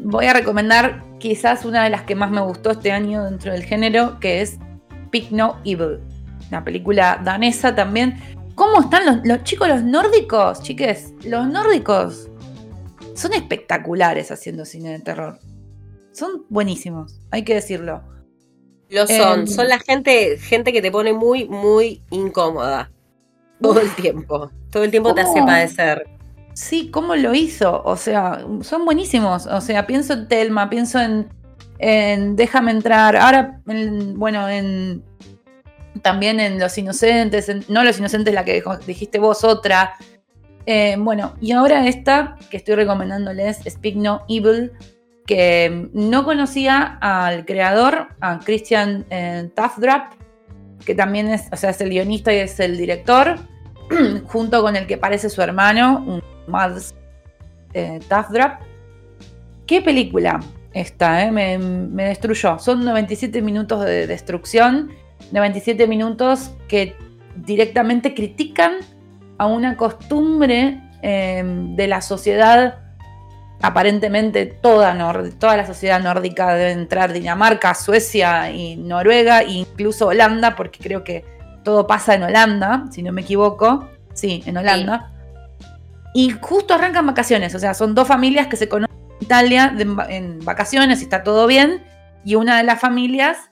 [0.04, 3.64] Voy a recomendar quizás una de las que más me gustó este año dentro del
[3.64, 4.58] género, que es
[5.11, 6.00] Pick No Evil,
[6.48, 8.18] una película danesa también.
[8.54, 10.62] ¿Cómo están los, los chicos, los nórdicos?
[10.62, 12.28] Chiques, los nórdicos
[13.14, 15.38] son espectaculares haciendo cine de terror.
[16.12, 18.02] Son buenísimos, hay que decirlo.
[18.88, 22.90] Lo son, em, son la gente, gente que te pone muy, muy incómoda.
[23.61, 24.50] Todo el tiempo.
[24.70, 26.06] Todo el tiempo te hace padecer.
[26.54, 27.82] Sí, ¿cómo lo hizo?
[27.84, 29.46] O sea, son buenísimos.
[29.46, 31.28] O sea, pienso en Telma, pienso en,
[31.78, 33.16] en Déjame entrar.
[33.16, 35.02] Ahora, bueno, en
[36.02, 39.94] también en Los Inocentes, no Los Inocentes, la que dijiste vos, otra.
[40.66, 44.72] Eh, bueno, y ahora esta que estoy recomendándoles, Speak No Evil,
[45.26, 49.50] que no conocía al creador, a Christian eh,
[50.84, 53.38] que también es, o sea, es el guionista y es el director,
[54.26, 56.94] junto con el que parece su hermano, un Mads
[57.74, 58.00] eh,
[59.66, 60.40] ¿Qué película
[60.74, 61.24] esta?
[61.24, 61.31] Eh?
[61.31, 62.59] Me, me, destruyó.
[62.59, 64.90] Son 97 minutos de destrucción,
[65.31, 66.96] 97 minutos que
[67.37, 68.78] directamente critican
[69.38, 72.83] a una costumbre eh, de la sociedad
[73.62, 74.94] aparentemente toda,
[75.38, 81.05] toda la sociedad nórdica debe entrar Dinamarca, Suecia y Noruega, e incluso Holanda, porque creo
[81.05, 81.24] que
[81.62, 83.88] todo pasa en Holanda, si no me equivoco.
[84.14, 85.12] Sí, en Holanda.
[86.14, 89.75] Y justo arrancan vacaciones, o sea, son dos familias que se conocen en Italia
[90.09, 91.83] en vacaciones y está todo bien,
[92.25, 93.51] y una de las familias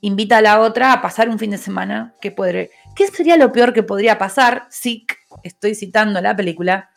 [0.00, 2.70] invita a la otra a pasar un fin de semana que puede...
[2.94, 4.66] ¿Qué sería lo peor que podría pasar?
[4.68, 5.06] Sí,
[5.44, 6.90] estoy citando la película.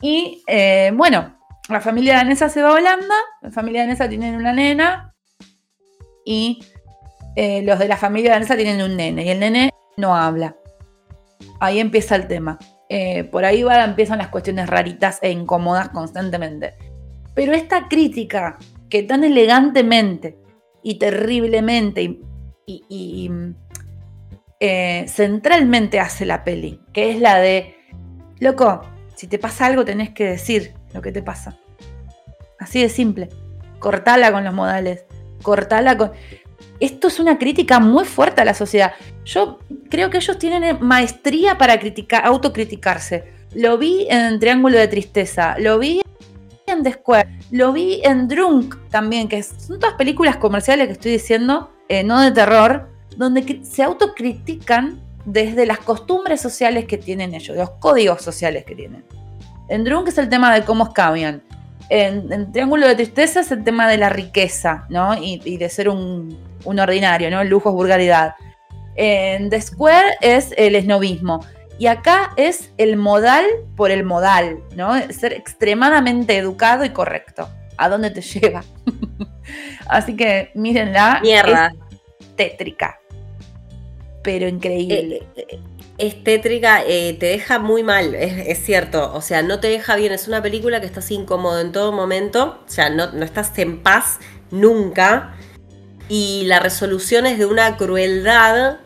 [0.00, 4.52] Y eh, bueno, la familia danesa se va a Holanda, la familia danesa tiene una
[4.52, 5.14] nena
[6.24, 6.64] y
[7.36, 10.56] eh, los de la familia danesa tienen un nene y el nene no habla.
[11.60, 12.58] Ahí empieza el tema.
[12.88, 16.74] Eh, por ahí va, empiezan las cuestiones raritas e incómodas constantemente.
[17.34, 18.58] Pero esta crítica
[18.90, 20.38] que tan elegantemente
[20.82, 22.20] y terriblemente
[22.66, 23.30] y,
[24.60, 27.74] eh, centralmente hace la peli, que es la de,
[28.38, 28.82] loco,
[29.16, 31.58] si te pasa algo tenés que decir, lo que te pasa.
[32.58, 33.28] Así de simple.
[33.78, 35.04] Cortala con los modales.
[35.42, 36.12] Cortala con.
[36.82, 38.94] Esto es una crítica muy fuerte a la sociedad.
[39.24, 43.22] Yo creo que ellos tienen maestría para criticar, autocriticarse.
[43.54, 46.02] Lo vi en Triángulo de Tristeza, lo vi
[46.66, 51.12] en The Square, lo vi en Drunk también, que son todas películas comerciales que estoy
[51.12, 57.56] diciendo, eh, no de terror, donde se autocritican desde las costumbres sociales que tienen ellos,
[57.56, 59.04] los códigos sociales que tienen.
[59.68, 61.44] En Drunk es el tema de cómo escabian.
[61.88, 65.14] En, Triángulo de Tristeza es el tema de la riqueza, ¿no?
[65.22, 67.42] Y, de ser un, ordinario, ¿no?
[67.44, 68.34] Lujo es vulgaridad.
[68.94, 71.44] En The Square es el esnovismo.
[71.78, 73.44] Y acá es el modal
[73.76, 74.94] por el modal, ¿no?
[75.10, 77.48] Ser extremadamente educado y correcto.
[77.76, 78.62] ¿A dónde te lleva?
[79.88, 81.20] Así que mírenla.
[81.22, 81.72] Mierda.
[82.36, 82.98] tétrica.
[84.22, 85.22] Pero increíble.
[85.34, 85.60] Eh, eh,
[85.98, 89.12] es tétrica, eh, te deja muy mal, es, cierto.
[89.14, 90.12] O sea, no te deja bien.
[90.12, 92.60] Es una película que estás incómodo en todo momento.
[92.66, 94.18] O sea, no, estás en paz
[94.50, 95.34] nunca.
[96.14, 98.80] Y la resolución es de una crueldad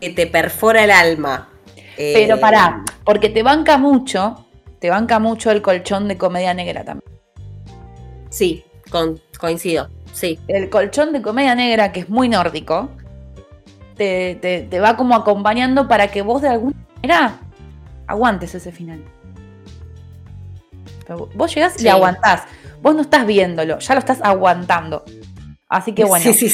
[0.00, 1.48] que te perfora el alma.
[1.96, 4.46] Pero eh, pará, porque te banca mucho,
[4.78, 7.12] te banca mucho el colchón de comedia negra también.
[8.30, 8.64] Sí,
[9.40, 10.38] coincido, sí.
[10.46, 12.88] El colchón de comedia negra, que es muy nórdico,
[13.96, 17.40] te, va como acompañando para que vos de alguna manera
[18.06, 19.02] aguantes ese final.
[21.34, 22.44] vos llegás y aguantás.
[22.80, 25.04] Vos no estás viéndolo, ya lo estás aguantando.
[25.68, 26.24] Así que bueno.
[26.24, 26.48] Sí, sí,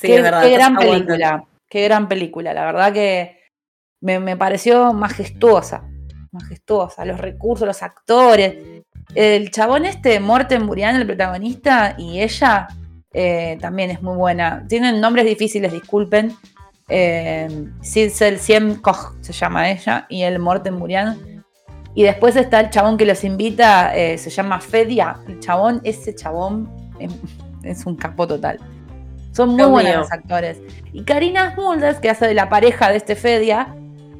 [0.00, 0.42] Sí, qué, es verdad.
[0.42, 1.44] Qué gran película.
[1.68, 2.54] Qué gran película.
[2.54, 3.38] La verdad que
[4.00, 5.84] me, pareció majestuosa.
[6.32, 7.04] Majestuosa.
[7.04, 8.82] Los recursos, los actores.
[9.14, 12.68] El chabón este, Morten Burian, el protagonista, y ella
[13.12, 14.64] eh, también es muy buena.
[14.68, 16.34] Tienen nombres difíciles, disculpen.
[16.88, 21.44] Eh, Siem Koch se llama ella, y el Morten Burian.
[21.94, 25.18] Y después está el chabón que los invita, eh, se llama Fedia.
[25.26, 26.70] El chabón, ese chabón
[27.62, 28.58] es un capo total.
[29.32, 30.60] Son muy buenos actores.
[30.92, 33.74] Y Karina Smulders, que hace de la pareja de este Fedia,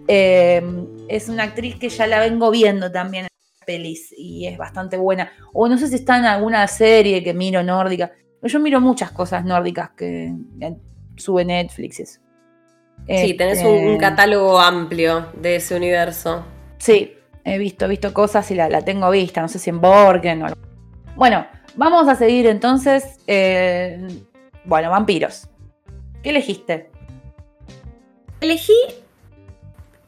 [0.07, 0.63] eh,
[1.09, 3.31] es una actriz que ya la vengo viendo también en
[3.67, 5.33] pelis y es bastante buena.
[5.53, 8.13] O no sé si está en alguna serie que miro nórdica.
[8.43, 10.33] Yo miro muchas cosas nórdicas que
[11.17, 12.01] sube Netflix.
[12.01, 12.21] Eso.
[13.09, 16.45] Sí, tenés un, este, catálogo amplio de ese universo.
[16.79, 19.41] Sí, he visto, visto cosas y la, tengo vista.
[19.43, 20.61] No sé si en Borgen o algo.
[21.17, 23.19] Bueno, vamos a seguir entonces.
[23.27, 24.07] Eh,
[24.65, 25.49] bueno, vampiros.
[26.23, 26.91] ¿Qué elegiste?
[28.41, 28.77] Elegí.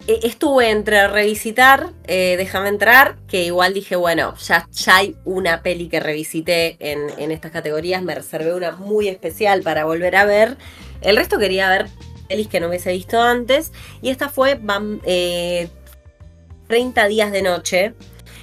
[0.08, 5.88] Eh, estuve entre revisitar, eh, déjame entrar, que igual dije, bueno, ya, hay una peli
[5.88, 10.56] que revisité en, estas categorías, me reservé una muy especial para volver a ver.
[11.02, 11.86] El resto quería ver
[12.28, 13.70] pelis que no hubiese visto antes,
[14.00, 15.68] y esta fue 30 eh,
[17.08, 17.94] días de noche,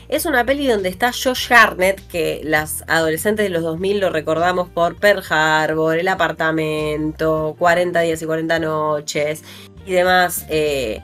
[0.10, 4.68] es una peli donde está Josh Harnett, que las adolescentes de los 2000 lo recordamos
[4.68, 9.44] por Pearl Harbor, El Apartamento, 40 días y 40 noches
[9.86, 11.02] y demás eh,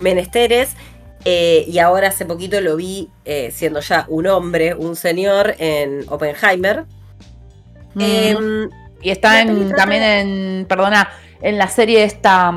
[0.00, 0.76] menesteres.
[1.24, 6.04] Eh, y ahora hace poquito lo vi eh, siendo ya un hombre, un señor en
[6.08, 6.84] Oppenheimer.
[7.98, 8.68] Em,
[9.00, 11.10] y está también en, perdona,
[11.40, 12.52] en la serie esta...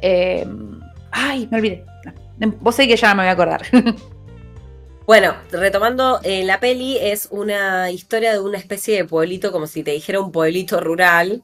[0.00, 0.80] Em,
[1.10, 1.84] ay, me olvidé.
[2.60, 3.62] Vos sé que ya no me voy a acordar.
[5.08, 9.82] Bueno, retomando eh, la peli, es una historia de una especie de pueblito, como si
[9.82, 11.42] te dijera un pueblito rural,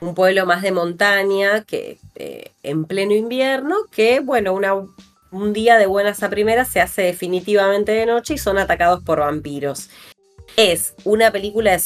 [0.00, 4.58] un pueblo más de montaña, que eh, en pleno invierno, que bueno,
[5.30, 9.20] un día de buenas a primeras se hace definitivamente de noche y son atacados por
[9.20, 9.88] vampiros.
[10.56, 11.78] Es una película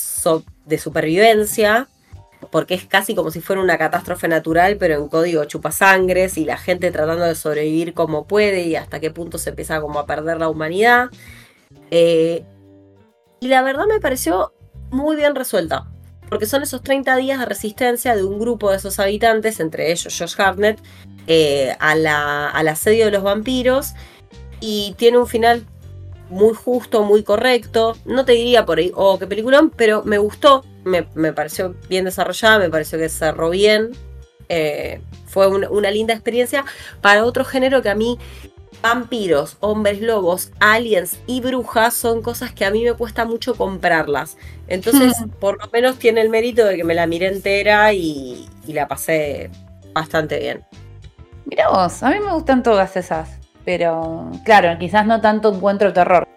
[0.65, 1.87] de supervivencia,
[2.55, 6.57] porque es casi como si fuera una catástrofe natural, pero en código chupasangres y la
[6.57, 10.39] gente tratando de sobrevivir como puede y hasta qué punto se empieza como a perder
[10.39, 11.11] la humanidad.
[11.91, 12.45] Eh,
[13.41, 14.53] y la verdad me pareció
[14.93, 15.89] muy bien resuelta,
[16.29, 20.17] porque son esos 30 días de resistencia de un grupo de esos habitantes, entre ellos
[20.17, 20.81] Josh Hartnett,
[21.27, 23.95] eh, a la, al asedio de los vampiros,
[24.61, 25.67] y tiene un final
[26.31, 27.97] muy justo, muy correcto.
[28.05, 32.59] No te diría por ahí, oh, qué peliculón, pero me gustó me, pareció bien desarrollada,
[32.59, 33.93] me pareció que cerró bien.
[34.49, 36.65] Eh, fue una linda experiencia
[37.01, 38.19] para otro género que a mí
[38.85, 44.37] vampiros, hombres lobos, aliens y brujas son cosas que a mí me cuesta mucho comprarlas.
[44.69, 48.87] Entonces, por lo menos tiene el mérito de que me la miré entera y, la
[48.87, 49.51] pasé
[49.95, 50.65] bastante bien.
[51.47, 56.29] Mira vos, a mí me gustan todas esas, pero claro, quizás no tanto encuentro terror.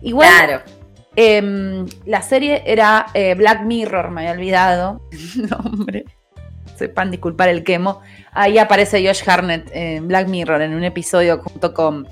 [0.00, 0.77] Igual, claro.
[1.20, 6.04] Em, la serie era eh, Black Mirror, me había olvidado el nombre.
[6.76, 8.02] Sepan disculpar el quemo.
[8.30, 12.06] Ahí aparece Josh Harnett en Black Mirror en un episodio junto con.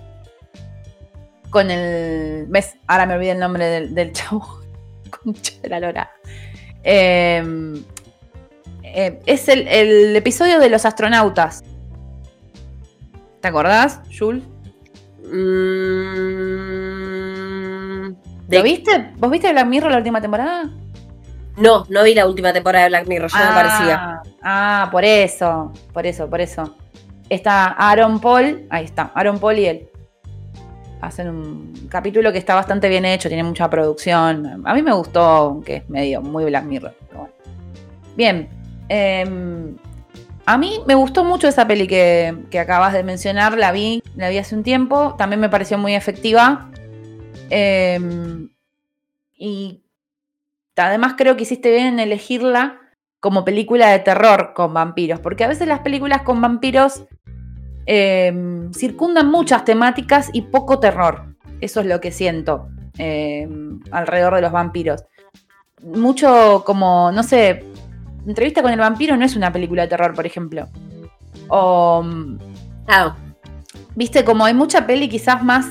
[1.50, 2.46] Con el.
[2.48, 2.78] ¿Ves?
[2.88, 4.60] Ahora me olvidé el nombre del, chavo.
[5.22, 6.10] Concha de la lora.
[6.82, 7.76] Em,
[8.82, 11.62] eh, es el, episodio de los astronautas.
[13.40, 14.42] ¿Te acordás, Jules?
[15.22, 17.05] Mmm
[18.48, 19.12] ¿Lo viste?
[19.16, 20.70] ¿Vos viste Black Mirror la última temporada?
[21.56, 24.22] No, no vi la última temporada de Black Mirror, ya me parecía.
[24.42, 26.74] Ah, por eso, por eso, por eso.
[27.28, 29.88] Está Aaron Paul, ahí está, Aaron Paul y él.
[31.00, 34.62] Hacen un capítulo que está bastante bien hecho, tiene mucha producción.
[34.64, 36.94] A mí me gustó, aunque es medio muy Black Mirror.
[38.16, 38.48] Bien.
[38.88, 39.76] Em,
[40.44, 44.28] a mí me gustó mucho esa peli que, que acabas de mencionar, la vi, la
[44.28, 45.14] vi hace un tiempo.
[45.18, 46.70] También me pareció muy efectiva.
[47.50, 48.48] Em,
[49.34, 49.82] y
[50.76, 52.80] además creo que hiciste bien en elegirla
[53.20, 57.04] como película de terror con vampiros, porque a veces las películas con vampiros
[57.86, 61.36] em, circundan muchas temáticas y poco terror.
[61.60, 62.68] Eso es lo que siento
[62.98, 65.04] em, alrededor de los vampiros.
[65.82, 67.64] Mucho como, no sé,
[68.26, 70.68] entrevista con el vampiro no es una película de terror, por ejemplo.
[71.48, 72.04] O...
[73.94, 75.66] Viste, como hay mucha peli quizás más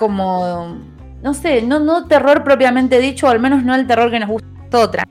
[0.00, 0.78] como,
[1.20, 4.30] no sé, no, no terror propiamente dicho, o al menos no el terror que nos
[4.30, 4.48] gusta
[4.78, 5.06] otra.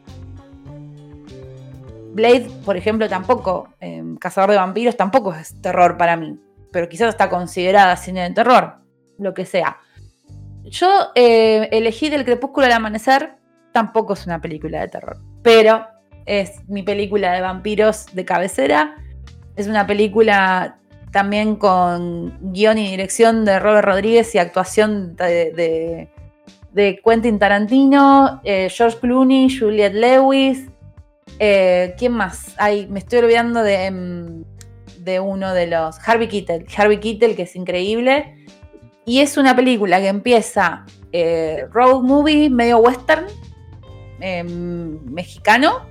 [2.15, 6.39] Blade, por ejemplo, tampoco, eh, Cazador de Vampiros tampoco es terror para mí,
[6.71, 8.77] pero quizás está considerada cine de terror,
[9.19, 9.77] lo que sea.
[10.63, 13.35] Yo eh, elegí del Crepúsculo al Amanecer,
[13.71, 15.85] tampoco es una película de terror, pero
[16.25, 18.95] es mi película de vampiros de cabecera.
[19.55, 20.79] Es una película
[21.11, 26.09] también con guion y dirección de Robert Rodríguez y actuación de,
[27.03, 30.67] Quentin Tarantino, eh, George Clooney, Juliette Lewis.
[31.39, 32.53] Eh, ¿Quién más?
[32.57, 34.43] Ay, me estoy olvidando de,
[34.99, 35.97] de uno de los.
[36.07, 36.65] Harvey Keitel.
[36.75, 38.45] Harvey Keitel, que es increíble.
[39.05, 43.25] Y es una película que empieza eh, road movie, medio western,
[44.19, 45.87] em, mexicano,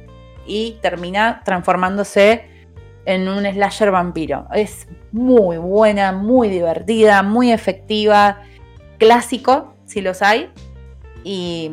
[0.46, 2.44] y termina transformándose
[3.08, 4.46] en un slasher vampiro.
[4.52, 8.42] Es muy buena, muy divertida, muy efectiva,
[8.98, 10.50] clásico, si los hay,
[11.24, 11.72] y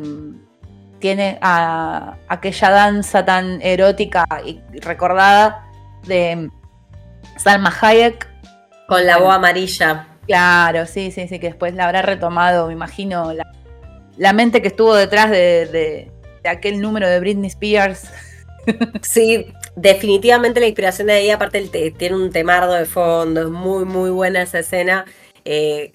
[1.00, 5.68] tiene aquella danza tan erótica y recordada
[6.08, 6.50] de
[7.36, 8.30] Salma Hayek.
[8.88, 10.08] Con la voz amarilla.
[10.26, 13.34] Claro, sí, sí, sí, que después la habrá retomado, me imagino,
[14.18, 16.12] la, mente que estuvo detrás de,
[16.46, 18.10] aquel número de Britney Spears.
[19.04, 19.46] Sí,
[19.76, 21.62] definitivamente la inspiración de ahí, aparte
[21.98, 25.06] tiene un temardo de fondo, es muy, muy buena esa escena.
[25.48, 25.92] Eh,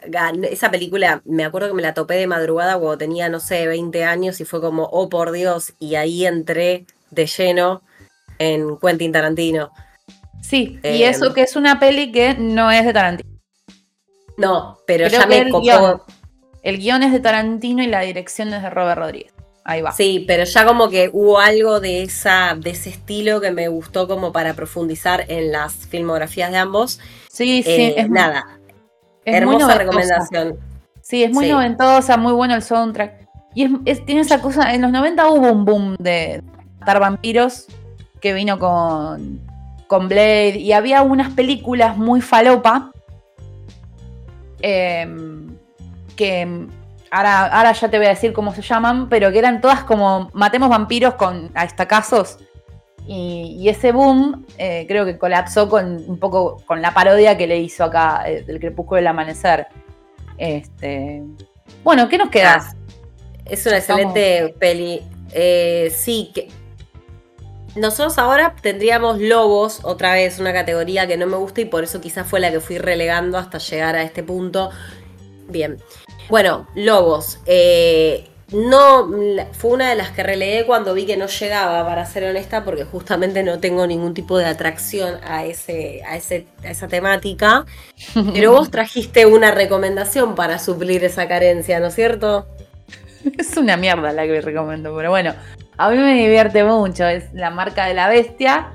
[0.49, 4.05] esa película, me acuerdo que me la topé de madrugada cuando tenía, no sé, 20
[4.05, 7.83] años y fue como, oh por Dios, y ahí entré de lleno
[8.39, 9.72] en Quentin Tarantino.
[10.41, 13.28] Sí, y eso em, que es una peli que no es de Tarantino.
[14.37, 16.01] No, pero ya me el Guión,
[16.62, 19.33] el guion es de Tarantino y la dirección es de Robert Rodríguez.
[19.71, 19.93] Ahí va.
[19.93, 24.09] Sí, pero ya como que hubo algo de esa, de ese estilo que me gustó
[24.09, 27.01] como para profundizar en las filmografías de ambos.
[27.29, 28.59] Sí, sí, eh, es nada.
[29.25, 30.59] hermosa recomendación.
[31.03, 33.29] Sí, es muy noventosa, muy bueno el soundtrack.
[33.55, 36.43] Y es, tiene esa cosa, en los 90 hubo un boom de
[36.79, 37.66] matar vampiros
[38.21, 39.41] que vino con,
[39.87, 42.93] con Blade y había unas películas muy falopa
[44.62, 45.57] Em,
[46.16, 46.66] que
[47.11, 50.31] ahora, ahora ya te voy a decir cómo se llaman, pero que eran todas como
[50.33, 52.39] matemos vampiros con a estacazos.
[53.07, 57.59] Y, ese boom eh, creo que colapsó con un poco con la parodia que le
[57.59, 59.67] hizo acá eh, del Crepúsculo del Amanecer.
[60.39, 61.23] Este,
[61.83, 62.61] bueno, ¿qué nos queda?
[62.61, 62.75] Ah,
[63.45, 65.03] es una excelente peli.
[65.33, 66.49] Eh, sí, que
[67.77, 72.01] nosotros ahora tendríamos Lobos, otra vez una categoría que no me gusta y por eso
[72.01, 74.71] quizás fue la que fui relegando hasta llegar a este punto.
[75.49, 75.79] Bien.
[76.31, 77.41] Bueno, Lobos.
[77.45, 79.09] Eh, no,
[79.53, 82.85] fue una de las que relegué cuando vi que no llegaba, para ser honesta, porque
[82.85, 87.66] justamente no tengo ningún tipo de atracción a, ese, a, ese, a esa temática.
[88.33, 92.47] Pero vos trajiste una recomendación para suplir esa carencia, ¿no es cierto?
[93.37, 95.35] Es una mierda la que recomiendo, pero bueno,
[95.76, 98.72] a mí me divierte mucho, es La marca de la bestia,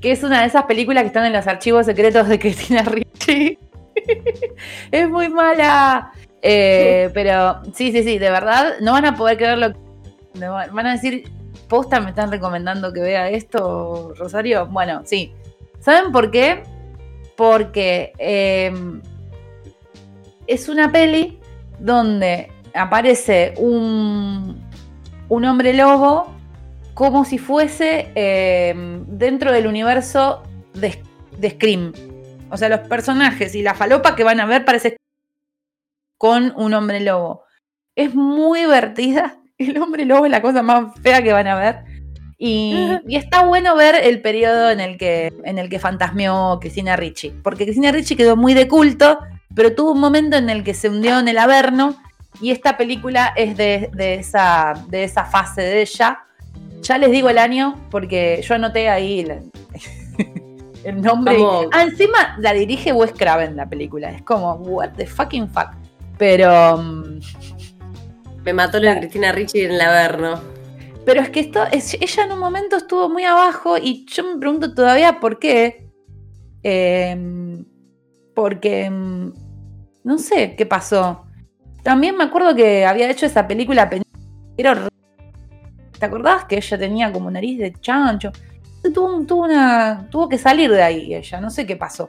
[0.00, 3.58] que es una de esas películas que están en los archivos secretos de Cristina Ricci.
[4.90, 6.12] es muy mala.
[6.42, 9.72] Eh, pero sí, sí, sí, de verdad, no van a poder creerlo.
[10.34, 11.30] Van a decir,
[11.68, 14.66] posta, me están recomendando que vea esto, Rosario.
[14.66, 15.32] Bueno, sí.
[15.80, 16.62] ¿Saben por qué?
[17.36, 19.00] Porque em,
[20.46, 21.38] es una peli
[21.78, 24.62] donde aparece un,
[25.28, 26.36] un hombre lobo
[26.96, 31.02] como si fuese em, dentro del universo de,
[31.50, 31.92] Scream.
[32.50, 34.96] O sea, los personajes y la falopa que van a ver parece
[36.18, 37.44] con un hombre lobo.
[37.94, 39.38] Es muy divertida.
[39.58, 41.84] El hombre lobo es la cosa más fea que van a ver.
[42.38, 42.76] Y,
[43.08, 47.30] está bueno ver el periodo en el que, en el que fantasmeó Cristina Ricci.
[47.30, 49.20] Porque Cristina Ricci quedó muy de culto,
[49.54, 51.96] pero tuvo un momento en el que se hundió en el Averno.
[52.40, 56.18] Y esta película es de, esa, de esa fase de ella.
[56.82, 59.20] Ya les digo el año porque yo anoté ahí
[60.84, 61.38] el, nombre.
[61.72, 64.10] Ah, encima la dirige Wes Craven la película.
[64.10, 65.70] Es como, what the fucking fuck.
[66.18, 66.78] Pero.
[66.78, 67.20] Mm,
[68.44, 70.40] Me mató la Cristina Ricci en la Averno.
[71.04, 74.74] Pero es que esto, ella en un momento estuvo muy abajo y yo me pregunto
[74.74, 75.88] todavía por qué.
[76.62, 77.64] Em,
[78.34, 78.90] porque.
[78.90, 79.32] Mm,
[80.04, 81.26] no sé qué pasó.
[81.82, 84.88] También me acuerdo que había hecho esa película, pero
[85.98, 88.30] ¿Te acordás que ella tenía como nariz de chancho?
[88.94, 92.08] Tuvo, tuvo, una, tuvo que salir de ahí ella, no sé qué pasó.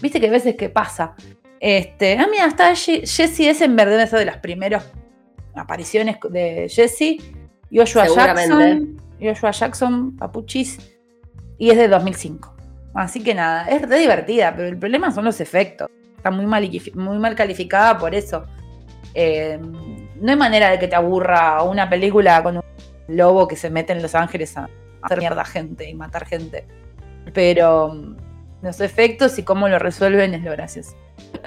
[0.00, 1.14] Viste que a veces que pasa.
[1.60, 4.90] Este, ah, mira, está Jesse Eisenberg, ser de las primeras
[5.54, 7.22] apariciones de Jesse.
[7.70, 8.96] Joshua Jackson.
[9.20, 10.78] Joshua Jackson, Papuchis.
[11.58, 12.56] Y es de 2005.
[12.94, 15.88] Así que nada, es re divertida, pero el problema son los efectos.
[16.16, 18.46] Está muy mal, muy mal calificada por eso.
[19.14, 22.62] Eh, no hay manera de que te aburra una película con un
[23.08, 24.68] lobo que se mete en Los Ángeles a,
[25.02, 26.66] hacer mierda a gente y matar gente.
[27.32, 28.16] Pero mm,
[28.62, 30.96] los efectos y cómo lo resuelven es lo gracioso.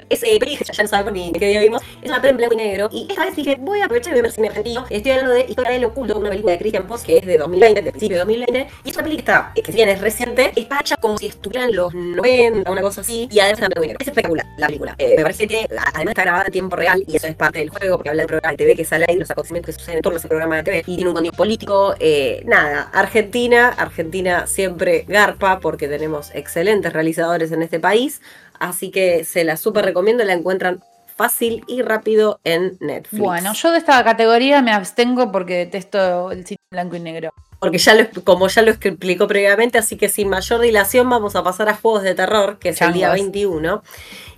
[0.08, 1.82] Es eh, ya no sabemos ni qué día vimos.
[2.02, 2.88] Es una peli en blanco y negro.
[2.92, 4.84] Y esta vez dije, voy a aprovechar de ver cine argentino.
[4.90, 7.82] Estoy hablando de Historia del Oculto, una película de Christian Post que es de 2020,
[7.82, 8.66] de principio de 2020.
[8.84, 11.26] Y es una película que está, que si bien es reciente, está hecha como si
[11.26, 13.28] estuvieran los 90, una cosa así.
[13.30, 13.98] Y además es blanco y negro.
[14.00, 14.94] Es espectacular la película.
[14.98, 17.70] Eh, me parece que además está grabada en tiempo real y eso es parte del
[17.70, 20.02] juego porque habla del programa de TV que sale ahí, los acontecimientos que suceden en
[20.02, 20.78] torno a ese programa de TV.
[20.80, 21.94] Y tiene un contenido político.
[21.98, 28.20] Eh, nada, Argentina, Argentina siempre garpa porque tenemos excelentes realizadores en este país.
[28.68, 30.82] Así que se la súper recomiendo, la encuentran
[31.16, 33.22] fácil y rápido en Netflix.
[33.22, 37.30] Bueno, yo de esta categoría me abstengo porque detesto el cine blanco y negro.
[37.60, 41.44] Porque ya lo, como ya lo explicó previamente, así que sin mayor dilación vamos a
[41.44, 43.82] pasar a Juegos de Terror, que es el día 21.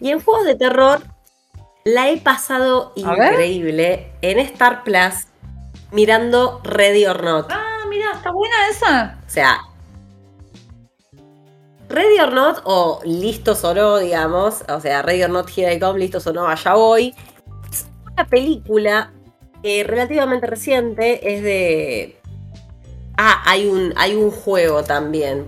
[0.01, 1.01] Y en Juegos de Terror
[1.85, 5.27] la he pasado increíble en Star Plus
[5.93, 7.47] mirando Ready or Not.
[7.51, 9.19] Ah, mira, está buena esa.
[9.25, 9.61] O sea,
[11.89, 15.79] Ready or Not o Listos o no, digamos, o sea, Ready or Not, Here I
[15.79, 17.15] Come, Listos o no, allá voy.
[17.71, 19.13] Es una película
[19.63, 22.21] relativamente reciente, es de...
[23.17, 25.47] Ah, hay un, hay un juego también.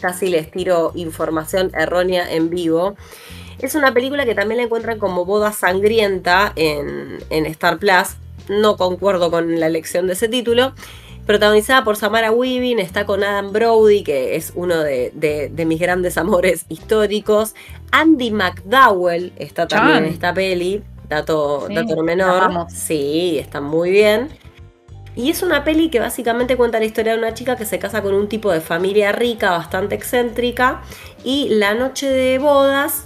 [0.00, 2.94] Casi les tiro información errónea en vivo.
[3.58, 8.16] Es una película que también la encuentran como Boda Sangrienta en, en Star Plus.
[8.48, 10.74] No concuerdo con la elección de ese título
[11.30, 16.66] protagonizada por Samara Weaving, está con Adam Brody, que es uno de, mis grandes amores
[16.68, 17.54] históricos.
[17.92, 22.66] Andy McDowell está también en esta peli, dato, dato menor.
[22.68, 24.28] Sí, está muy bien.
[25.14, 28.02] Y es una peli que básicamente cuenta la historia de una chica que se casa
[28.02, 30.82] con un tipo de familia rica, bastante excéntrica,
[31.22, 33.04] y la noche de bodas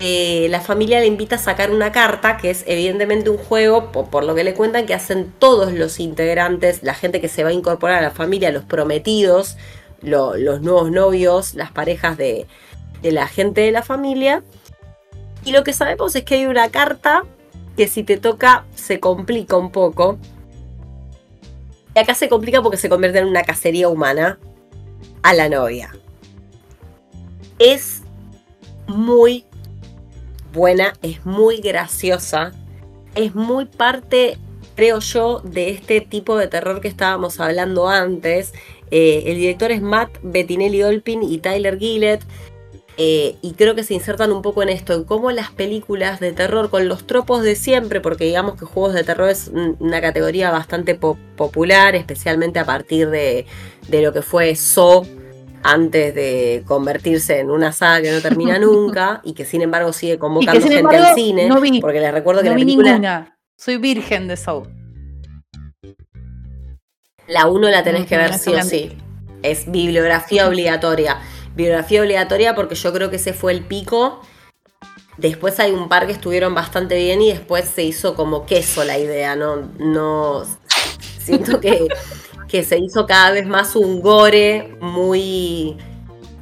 [0.00, 4.24] eh, la familia le invita a sacar una carta, que es evidentemente un juego, por,
[4.24, 7.52] lo que le cuentan, que hacen todos los integrantes, la gente que se va a
[7.52, 9.56] incorporar a la familia, los prometidos,
[10.02, 12.46] los nuevos novios, las parejas de,
[13.02, 14.42] de la gente de la familia.
[15.44, 17.22] Y lo que sabemos es que hay una carta
[17.76, 20.18] que si te toca se complica un poco.
[21.94, 24.38] Y acá se complica porque se convierte en una cacería humana
[25.22, 25.94] a la novia.
[27.58, 28.02] Es
[28.86, 29.46] muy
[30.54, 32.52] buena, es muy graciosa,
[33.14, 34.38] es muy parte,
[34.76, 38.54] creo yo, de este tipo de terror que estábamos hablando antes.
[38.90, 42.22] Eh, el director es Matt Bettinelli Olpin y Tyler Gillett.
[42.96, 46.32] Eh, y creo que se insertan un poco en esto, en cómo las películas de
[46.32, 49.50] terror, con los tropos de siempre, porque digamos que juegos de terror es
[49.80, 53.46] una categoría bastante popular, especialmente a partir de,
[53.88, 55.04] de lo que fue So
[55.64, 60.18] antes de convertirse en una saga que no termina nunca y que sin embargo sigue
[60.18, 61.48] convocando gente al cine.
[61.80, 63.36] porque les recuerdo que la película.
[63.56, 64.68] Soy virgen de Soul.
[67.26, 68.98] La 1 la tenés que ver sí o sí.
[69.42, 71.18] Es bibliografía obligatoria.
[71.54, 74.20] Bibliografía obligatoria porque yo creo que ese fue el pico.
[75.16, 78.98] Después hay un par que estuvieron bastante bien y después se hizo como queso la
[78.98, 79.70] idea, ¿no?
[79.78, 80.44] No.
[81.18, 81.88] Siento que
[82.54, 85.76] que se hizo cada vez más un gore muy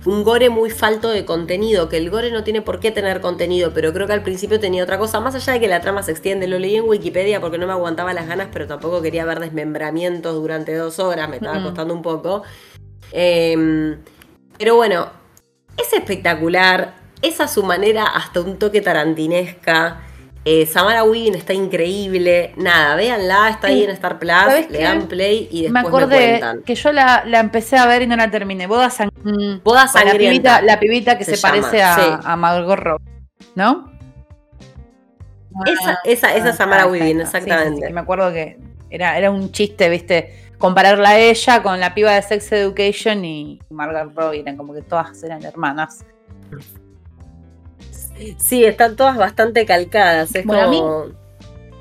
[0.04, 3.72] un gore muy falto de contenido, que el gore no tiene por qué tener contenido,
[3.72, 6.10] pero creo que al principio tenía otra cosa, más allá de que la trama se
[6.10, 9.40] extiende, lo leí en Wikipedia porque no me aguantaba las ganas, pero tampoco quería ver
[9.40, 12.42] desmembramientos durante dos horas, me estaba costando un poco.
[13.10, 13.96] Em,
[14.58, 15.08] pero bueno,
[15.78, 16.92] es espectacular,
[17.22, 20.02] es a su manera hasta un toque tarantinesca.
[20.44, 22.52] Eh, Samara Weaving está increíble.
[22.56, 26.74] Nada, véanla, está ahí en Star Plus, le dan play y después me, acordé que
[26.74, 28.66] yo la, empecé a ver y no la terminé.
[28.66, 30.60] Boda, sang mm, Boda Sangrienta.
[30.62, 33.04] La pibita, que se, parece a, Margot Robbie,
[33.54, 33.92] ¿no?
[35.66, 37.88] Esa, esa, esa ah, Samara Weaving, exactamente.
[37.90, 38.58] me acuerdo que
[38.90, 40.50] era, era un chiste, ¿viste?
[40.58, 44.40] Compararla a ella con la piba de Sex Education y Margot Robbie.
[44.40, 46.04] Eran como que todas eran hermanas.
[48.38, 50.34] Sí, están todas bastante calcadas.
[50.34, 51.06] Es como.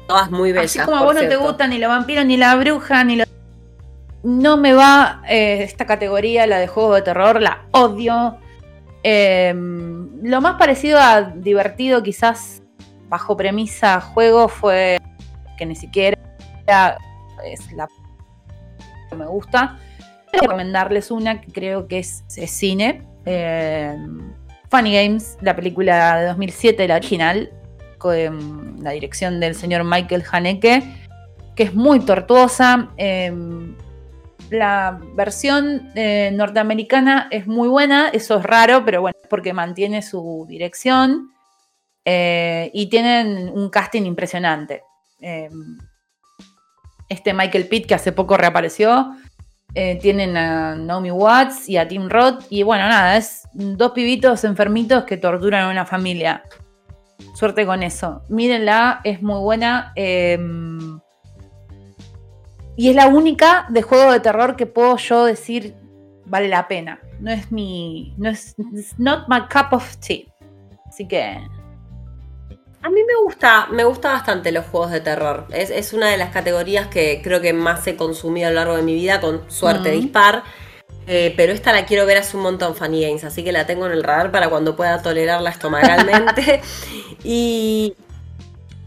[0.07, 0.71] todas muy bellas.
[0.71, 3.23] Así como a vos no te gustan ni la vampiro, ni la bruja, ni lo.
[4.23, 8.37] No me va eh, esta categoría, la de juego de terror, la odio.
[9.03, 12.61] Em, lo más parecido a divertido, quizás
[13.09, 14.99] bajo premisa juego, fue
[15.57, 16.17] que ni siquiera
[17.43, 17.87] es la
[19.09, 19.79] que me gusta.
[20.31, 23.03] Voy a recomendarles una que creo que es, cine.
[23.25, 24.33] Em,
[24.71, 27.51] Funny Games, la película de 2007, la original,
[27.97, 30.81] con la dirección del señor Michael Haneke,
[31.55, 32.89] que es muy tortuosa.
[32.95, 33.75] Em,
[34.49, 40.45] la versión eh, norteamericana es muy buena, eso es raro, pero bueno, porque mantiene su
[40.47, 41.31] dirección
[42.05, 44.83] eh, y tienen un casting impresionante.
[45.19, 45.77] Em,
[47.09, 49.17] este Michael Pitt, que hace poco reapareció,
[49.73, 52.45] eh, tienen a Naomi Watts y a Tim Roth.
[52.49, 56.43] Y bueno, nada, es dos pibitos enfermitos que torturan a una familia.
[57.35, 58.23] suerte con eso.
[58.29, 59.93] Mírenla, es muy buena.
[59.95, 60.99] Em,
[62.75, 65.75] y es la única de juego de terror que puedo yo decir
[66.25, 66.99] vale la pena.
[67.19, 68.13] No es mi.
[68.17, 68.55] No es.
[68.97, 70.25] not my cup of tea.
[70.87, 71.37] Así que.
[72.83, 75.45] A mí me gusta, me gusta bastante los juegos de terror.
[75.51, 78.81] Es, una de las categorías que creo que más he consumido a lo largo de
[78.81, 80.43] mi vida, con suerte dispar.
[81.07, 83.85] Eh, pero esta la quiero ver hace un montón, Funny Games, así que la tengo
[83.85, 86.61] en el radar para cuando pueda tolerarla estomagalmente.
[87.23, 87.95] y,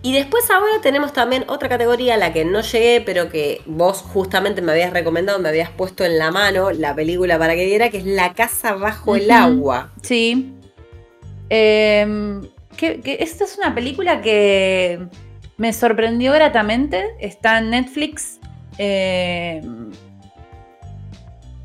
[0.03, 4.03] y después ahora tenemos también otra categoría a la que no llegué, pero que vos
[4.03, 7.91] justamente me habías recomendado, me habías puesto en la mano la película para que viera,
[7.91, 9.93] que es La casa bajo el agua.
[10.03, 10.53] Sí.
[11.49, 12.43] Em,
[12.77, 15.07] que, esta es una película que
[15.57, 17.05] me sorprendió gratamente.
[17.21, 18.39] Está en Netflix.
[18.79, 19.91] Em,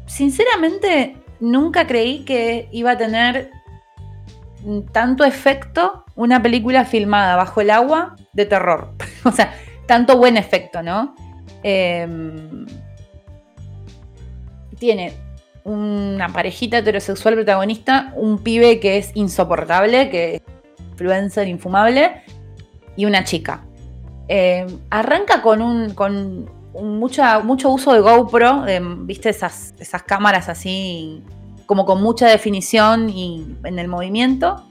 [0.06, 3.52] sinceramente, nunca creí que iba a tener
[4.92, 8.94] tanto efecto una película filmada bajo el agua de terror.
[9.24, 9.54] o sea,
[9.86, 11.16] tanto buen efecto, ¿no?
[11.64, 12.66] Em,
[14.78, 15.14] tiene
[15.64, 20.42] una parejita heterosexual protagonista, un pibe que es insoportable, que
[21.00, 22.24] influencer infumable,
[22.96, 23.64] y una chica.
[24.28, 26.50] Em, arranca con un,
[26.82, 28.66] mucho uso de GoPro,
[29.02, 31.24] viste esas, esas cámaras así
[31.66, 34.66] como con mucha definición y en el movimiento,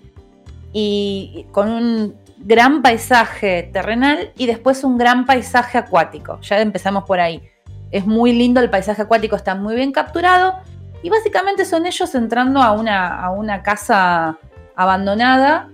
[0.72, 6.40] y con un gran paisaje terrenal y después un gran paisaje acuático.
[6.42, 7.42] Ya empezamos por ahí.
[7.90, 10.54] Es muy lindo el paisaje acuático, está muy bien capturado
[11.02, 14.38] y básicamente son ellos entrando a una, a una casa
[14.76, 15.70] abandonada.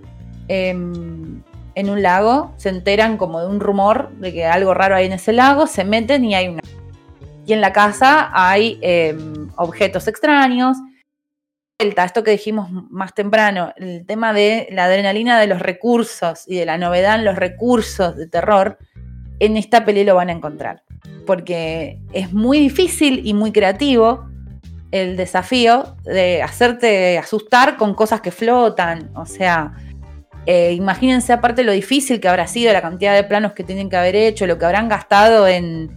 [0.47, 1.41] Em,
[1.75, 5.13] en un lago, se enteran como de un rumor de que algo raro hay en
[5.13, 6.61] ese lago, se meten y hay una...
[7.45, 10.77] Y en la casa hay em, objetos extraños.
[11.77, 16.65] Esto que dijimos más temprano, el tema de la adrenalina de los recursos y de
[16.65, 18.77] la novedad en los recursos de terror,
[19.39, 20.83] en esta peli lo van a encontrar.
[21.27, 24.29] Porque es muy difícil y muy creativo
[24.91, 29.11] el desafío de hacerte asustar con cosas que flotan.
[29.13, 29.73] O sea,
[30.45, 33.97] eh, imagínense aparte lo difícil que habrá sido, la cantidad de planos que tienen que
[33.97, 35.89] haber hecho, lo que habrán gastado en,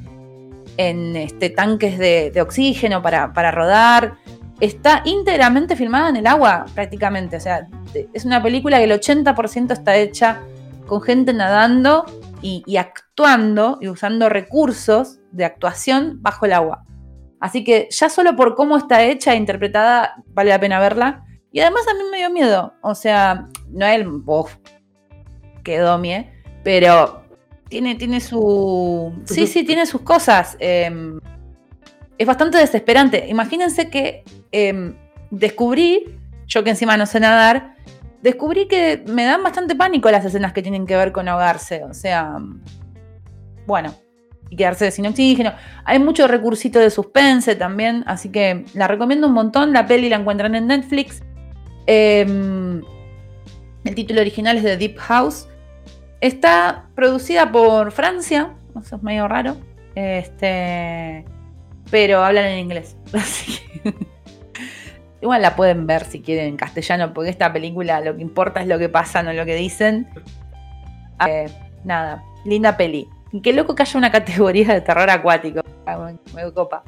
[0.78, 4.14] en este, tanques de, oxígeno para, rodar.
[4.60, 7.36] Está íntegramente filmada en el agua prácticamente.
[7.36, 7.66] O sea,
[8.12, 10.40] es una película que el 80% está hecha
[10.86, 12.06] con gente nadando
[12.40, 16.84] y, y actuando y usando recursos de actuación bajo el agua.
[17.40, 21.24] Así que ya solo por cómo está hecha e interpretada vale la pena verla.
[21.52, 22.74] Y además a mí me dio miedo.
[22.82, 24.56] O sea, no el bof
[25.64, 26.30] que domie,
[26.62, 27.22] pero
[27.68, 29.12] tiene, tiene su.
[29.24, 30.56] Sí, sí, tiene sus cosas.
[30.60, 31.20] Em,
[32.16, 33.26] es bastante desesperante.
[33.28, 34.96] Imagínense que em,
[35.30, 37.76] descubrí, yo que encima no sé nadar,
[38.22, 41.84] descubrí que me dan bastante pánico las escenas que tienen que ver con ahogarse.
[41.84, 42.36] O sea,
[43.66, 43.94] bueno,
[44.50, 45.52] y quedarse sin oxígeno.
[45.84, 49.72] Hay mucho recursito de suspense también, así que la recomiendo un montón.
[49.72, 51.22] La peli la encuentran en Netflix.
[51.90, 52.82] Em,
[53.84, 55.48] el título original es de Deep House.
[56.20, 59.56] Está producida por Francia, eso es medio raro.
[59.94, 61.24] Este,
[61.90, 62.94] pero hablan en inglés.
[65.22, 68.68] igual la pueden ver si quieren en castellano, porque esta película lo que importa es
[68.68, 70.06] lo que pasa, no lo que dicen.
[71.26, 71.48] Eh,
[71.84, 73.08] nada, linda peli.
[73.42, 75.62] Qué loco que haya una categoría de terror acuático.
[75.86, 76.84] Ah, me copa.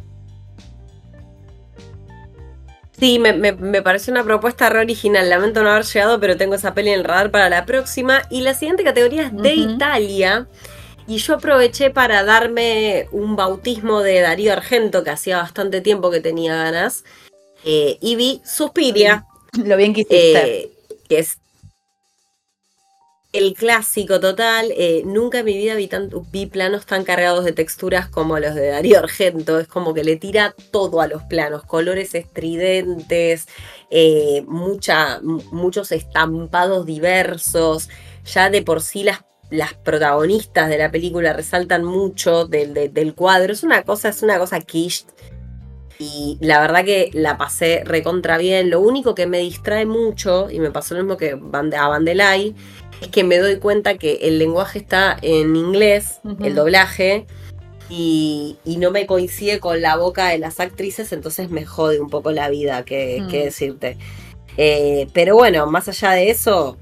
[3.01, 3.33] Sí, me,
[3.83, 5.31] parece una propuesta re original.
[5.31, 8.23] Lamento no haber llegado, pero tengo esa peli en el radar para la próxima.
[8.29, 10.47] Y la siguiente categoría es de Italia.
[11.07, 16.21] Y yo aproveché para darme un bautismo de Darío Argento, que hacía bastante tiempo que
[16.21, 17.05] tenía ganas.
[17.65, 19.25] Eh, y vi Suspiria.
[19.65, 20.61] Lo bien que hiciste.
[20.61, 20.71] Eh,
[21.09, 21.39] que es
[23.33, 24.73] el clásico total.
[24.77, 28.99] Eh, nunca en mi vida vi, planos tan cargados de texturas como los de Darío
[28.99, 29.59] Argento.
[29.59, 33.47] Es como que le tira todo a los planos, colores estridentes,
[33.91, 37.89] eh, muchos estampados diversos.
[38.25, 39.21] Ya de por sí las,
[39.51, 43.53] las protagonistas de la película resaltan mucho del, del cuadro.
[43.53, 45.07] Es una cosa, es una cosa quiche.
[46.01, 48.71] Y la verdad que la pasé recontra bien.
[48.71, 52.55] Lo único que me distrae mucho, y me pasó lo mismo que a Vandelay,
[53.01, 57.27] es que me doy cuenta que el lenguaje está en inglés, el doblaje,
[57.91, 62.31] y, no me coincide con la boca de las actrices, entonces me jode un poco
[62.31, 63.29] la vida, que, mm.
[63.29, 63.97] decirte.
[64.57, 66.79] Eh, pero bueno, más allá de eso,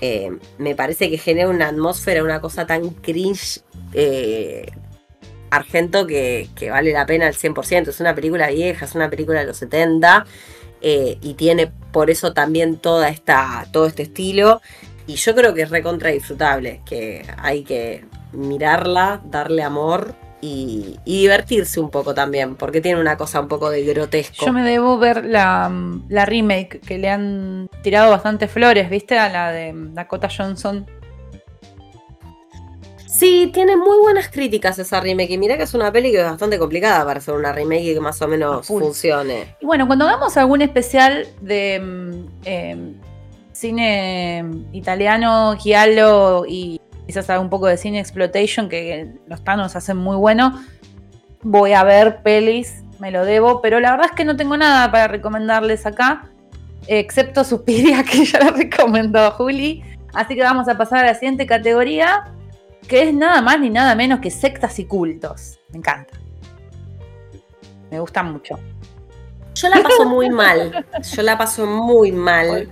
[0.00, 3.62] eh, me parece que genera una atmósfera, una cosa tan cringe.
[3.92, 4.66] Eh,
[5.50, 7.88] argento que, vale la pena al 100%.
[7.88, 10.26] Es una película vieja, es una película de los 70
[10.80, 14.60] y tiene por eso también toda esta, todo este estilo.
[15.06, 21.80] Y yo creo que es recontra disfrutable, que hay que mirarla, darle amor y, divertirse
[21.80, 24.46] un poco también, porque tiene una cosa un poco de grotesco.
[24.46, 25.70] Yo me debo ver la,
[26.08, 29.18] la remake que le han tirado bastante flores, ¿viste?
[29.18, 30.86] A la de Dakota Johnson
[33.14, 35.30] Sí, tiene muy buenas críticas esa remake.
[35.30, 37.94] Y mira que es una peli que es bastante complicada para hacer una remake y
[37.94, 39.54] que más o menos funcione.
[39.60, 42.94] Y bueno, cuando hagamos algún especial de mm, em,
[43.54, 50.16] cine italiano, giallo y quizás un poco de cine exploitation, que los tanos hacen muy
[50.16, 50.60] bueno,
[51.42, 53.62] voy a ver pelis, me lo debo.
[53.62, 56.30] Pero la verdad es que no tengo nada para recomendarles acá,
[56.86, 59.82] excepto Suspiria, que ya la recomendó Juli.
[60.12, 62.30] Así que vamos a pasar a la siguiente categoría
[62.86, 65.58] que es nada más ni nada menos que sectas y cultos.
[65.70, 66.18] Me encanta.
[67.90, 68.58] Me gusta mucho.
[69.54, 70.84] Yo la paso muy mal.
[71.02, 72.68] Yo la paso muy mal.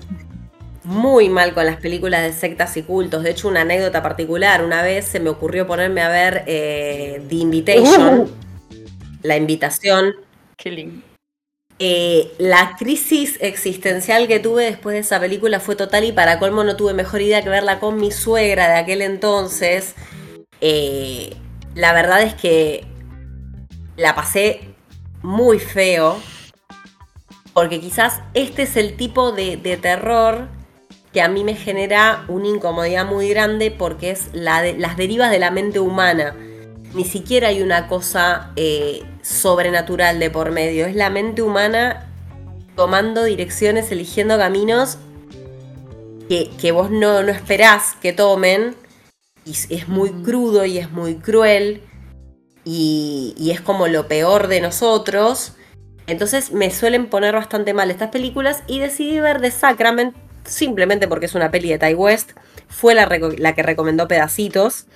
[0.85, 3.22] Muy mal con las películas de sectas y cultos.
[3.22, 4.64] De hecho, una anécdota particular.
[4.64, 8.20] Una vez se me ocurrió ponerme a ver eh, The Invitation.
[8.20, 8.28] Uh.
[9.22, 10.14] La invitación.
[10.57, 11.12] Qué lindo.
[11.78, 16.62] Eh, la crisis existencial que tuve después de esa película fue total y para colmo
[16.62, 19.95] no tuve mejor idea que verla con mi suegra de aquel entonces.
[20.61, 21.35] Eh,
[21.74, 22.85] la verdad es que
[23.97, 24.61] la pasé
[25.22, 26.20] muy feo
[27.53, 30.49] porque quizás este es el tipo de, terror
[31.13, 35.31] que a mí me genera una incomodidad muy grande porque es la de, las derivas
[35.31, 36.35] de la mente humana.
[36.95, 40.87] Ni siquiera hay una cosa eh, sobrenatural de por medio.
[40.87, 42.09] Es la mente humana
[42.77, 44.99] tomando direcciones, eligiendo caminos
[46.59, 48.75] que, vos no, no, esperás que tomen.
[49.45, 51.83] Y es muy crudo y es muy cruel.
[52.65, 55.55] Y, y es como lo peor de nosotros.
[56.07, 61.26] Entonces me suelen poner bastante mal estas películas y decidí ver The Sacrament simplemente porque
[61.26, 62.32] es una peli de Ty West.
[62.68, 63.07] Fue la,
[63.38, 64.86] la que recomendó Pedacitos.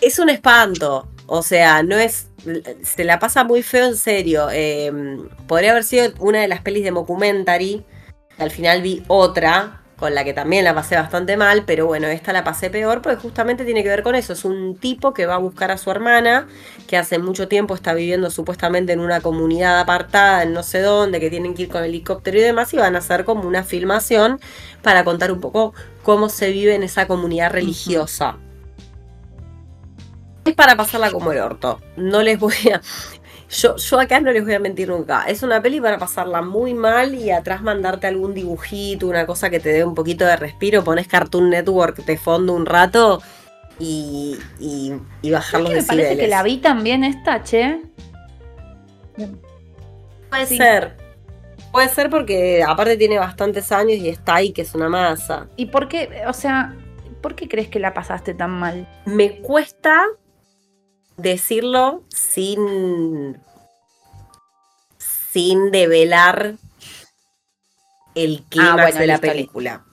[0.00, 1.08] Es un espanto.
[1.26, 2.28] O sea, no es.
[2.82, 4.48] Se la pasa muy feo en serio.
[4.50, 7.84] Em, podría haber sido una de las pelis de Mockumentary.
[8.38, 12.32] Al final vi otra, con la que también la pasé bastante mal, pero bueno, esta
[12.32, 14.32] la pasé peor porque justamente tiene que ver con eso.
[14.32, 16.48] Es un tipo que va a buscar a su hermana,
[16.88, 21.20] que hace mucho tiempo está viviendo supuestamente en una comunidad apartada, en no sé dónde,
[21.20, 24.40] que tienen que ir con helicóptero y demás, y van a hacer como una filmación
[24.82, 28.38] para contar un poco cómo se vive en esa comunidad religiosa
[30.44, 31.80] es para pasarla como el orto.
[31.96, 32.80] No les voy a.
[33.50, 35.24] Yo, yo acá no les voy a mentir nunca.
[35.24, 39.58] Es una peli para pasarla muy mal y atrás mandarte algún dibujito, una cosa que
[39.58, 40.84] te dé un poquito de respiro.
[40.84, 43.20] Pones Cartoon Network de fondo un rato
[43.80, 44.92] y, y,
[45.22, 47.82] y bajar los Me parece que la vi también esta, che.
[50.28, 50.96] Puede ser.
[51.72, 55.48] Puede ser porque aparte tiene bastantes años y está ahí, que es una masa.
[55.56, 56.22] ¿Y por qué?
[56.28, 56.76] O sea,
[57.20, 58.88] ¿por qué crees que la pasaste tan mal?
[59.06, 60.04] Me cuesta
[61.20, 63.38] decirlo sin,
[64.98, 66.54] sin develar
[68.14, 69.84] el clima ah, de la película.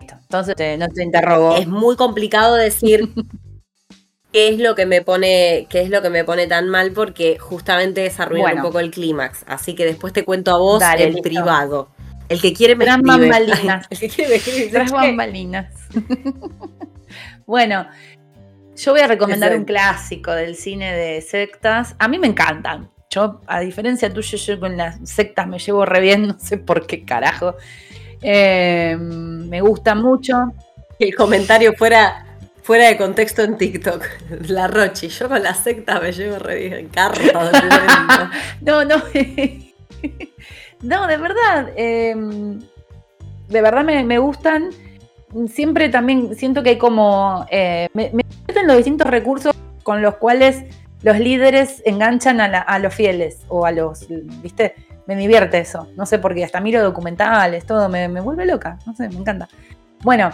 [0.00, 1.56] Entonces no te interrogo.
[1.56, 3.08] Es muy complicado decir
[4.32, 7.38] qué es lo que me pone, qué es lo que me pone tan mal, porque
[7.38, 9.44] justamente desarrolla un poco el clímax.
[9.46, 11.90] Así que después te cuento a vos el privado.
[12.28, 13.86] El que quiere me Gran bambalinas.
[13.90, 15.66] el que quiere bambalinas.
[17.46, 17.86] bueno,
[18.82, 21.94] yo voy a recomendar un clásico del cine de sectas.
[22.00, 22.90] A mí me encantan.
[23.10, 26.86] Yo, a diferencia tuya, yo con las sectas me llevo re bien, no sé por
[26.86, 27.54] qué carajo.
[28.20, 30.52] Eh, me gusta mucho.
[30.98, 32.26] El comentario fuera,
[32.62, 34.04] fuera de contexto en TikTok.
[34.48, 36.88] La Rochi, yo con las sectas me llevo re bien.
[36.88, 37.22] Carro,
[38.62, 39.02] no, no.
[40.82, 41.70] no, de verdad.
[41.76, 42.16] Eh,
[43.48, 44.70] de verdad me, me gustan
[45.48, 47.46] siempre también siento que hay como.
[47.50, 48.22] Eh, me, me
[48.64, 50.64] los distintos recursos con los cuales
[51.02, 54.06] los líderes enganchan a, los fieles o a los.
[54.42, 54.74] ¿Viste?
[55.06, 55.88] Me divierte eso.
[55.96, 56.44] No sé por qué.
[56.44, 57.88] Hasta miro documentales, todo.
[57.88, 58.78] Me, vuelve loca.
[58.86, 59.48] No sé, me encanta.
[60.02, 60.30] Bueno.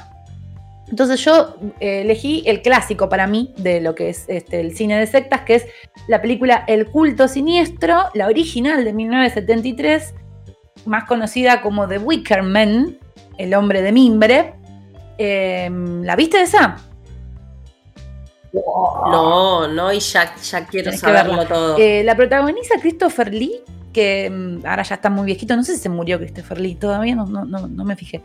[0.91, 4.99] Entonces yo eh, elegí el clásico para mí de lo que es este, el cine
[4.99, 5.67] de sectas, que es
[6.07, 10.15] la película El culto siniestro, la original de 1973,
[10.87, 12.97] más conocida como The Wicker Man,
[13.37, 14.55] el hombre de mimbre,
[15.19, 16.77] Em, ¿La viste esa?
[18.53, 21.77] No, no, y ya, ya quiero saberlo todo.
[21.77, 23.61] Eh, la protagoniza Christopher Lee,
[23.93, 27.15] que em, ahora ya está muy viejito, no sé si se murió Christopher Lee, todavía
[27.15, 28.23] no, no, no, me fijé.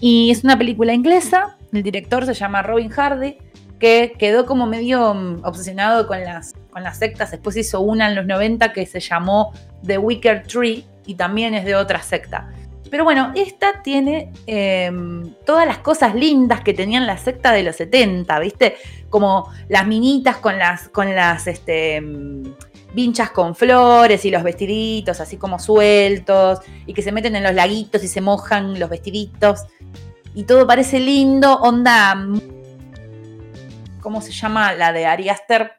[0.00, 3.38] Y es una película inglesa, el director se llama Robin Hardy,
[3.80, 8.14] que quedó como medio em, obsesionado con las, con las sectas, después hizo una en
[8.14, 9.52] los 90 que se llamó
[9.84, 12.50] The Wicker Tree y también es de otra secta.
[12.96, 17.76] Pero bueno, esta tiene em, todas las cosas lindas que tenían la secta de los
[17.76, 18.76] 70, ¿viste?
[19.10, 22.54] Como las minitas con las, con las este, em,
[22.94, 27.52] vinchas con flores y los vestiditos así como sueltos y que se meten en los
[27.52, 29.66] laguitos y se mojan los vestiditos
[30.34, 32.16] y todo parece lindo, onda,
[34.00, 35.70] ¿cómo se llama la de Ari Aster?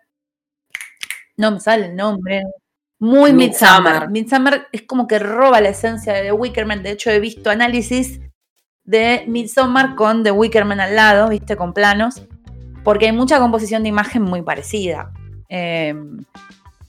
[1.35, 2.43] No me sale el nombre.
[2.99, 4.09] Muy Midsummer.
[4.09, 6.81] Midsummer es como que roba la esencia de The Wickerman.
[6.81, 8.19] De hecho, he visto análisis
[8.83, 11.55] de Midsommar con The Wickerman al lado, ¿viste?
[11.55, 12.23] Con planos.
[12.83, 15.11] Porque hay mucha composición de imagen muy parecida.
[15.49, 16.23] Em,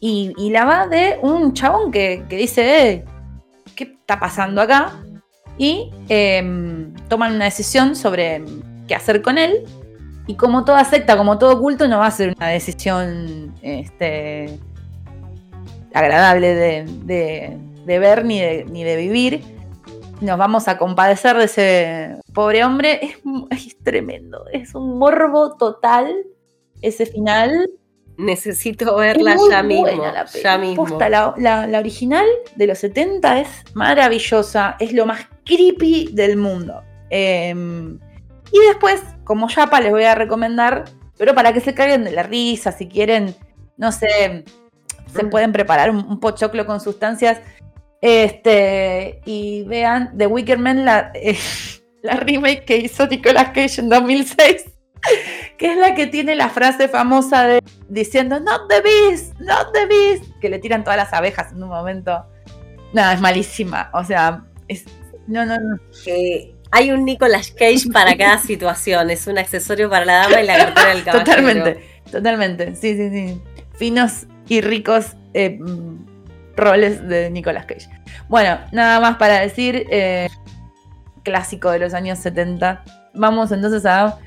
[0.01, 3.05] y, la va de un chabón que, dice, eh,
[3.75, 4.93] ¿qué está pasando acá?
[5.59, 8.45] Y em, toman una decisión sobre
[8.87, 9.65] qué hacer con él.
[10.29, 14.59] Y como toda secta, como todo culto, no va a ser una decisión este,
[15.95, 19.43] agradable de, ver ni de, ni de, vivir.
[20.21, 23.17] Nos vamos a compadecer de ese pobre hombre.
[23.51, 26.13] Es, tremendo, es un morbo total
[26.83, 27.71] ese final.
[28.17, 29.87] Necesito verla ya, mismo,
[30.43, 30.99] ya mismo.
[30.99, 32.27] la, original
[32.57, 36.83] de los 70 es maravillosa, es lo más creepy del mundo.
[37.11, 37.99] Em,
[38.51, 40.85] y después, como Yapa, les voy a recomendar,
[41.17, 43.37] pero para que se caigan de la risa, si quieren,
[43.77, 44.45] no sé,
[45.13, 45.31] se mm.
[45.31, 47.41] pueden preparar un, pochoclo con sustancias.
[48.01, 51.37] Este, y vean The Wicker Man, la, eh,
[52.03, 54.65] la remake que hizo Nicolas Cage en 2006,
[55.57, 59.87] que es la que tiene la frase famosa de diciendo Not the beast, not the
[59.87, 62.25] beast, que le tiran todas las abejas en un momento.
[62.93, 63.91] Nada, es malísima.
[63.93, 64.85] O sea, es,
[65.27, 65.79] no, no, no.
[66.71, 69.11] hay un Nicolas Cage para cada situación.
[69.11, 71.25] Es un accesorio para la dama y la cartera del caballero.
[71.25, 72.77] Totalmente, totalmente.
[72.77, 73.43] Sí, sí, sí.
[73.77, 75.59] Finos y ricos eh,
[76.57, 77.89] roles de Nicolas Cage.
[78.29, 80.29] Bueno, nada más para decir, eh,
[81.23, 82.85] clásico de los años 70.
[83.15, 84.19] Vamos entonces a...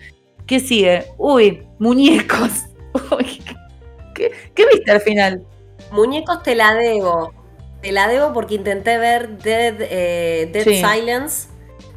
[0.45, 1.05] ¿Qué sigue?
[1.17, 2.65] Uy, muñecos.
[4.15, 5.45] ¿qué, viste al final?
[5.91, 7.33] Muñecos te la debo.
[7.81, 11.47] Te la debo porque intenté ver Dead, eh, Silence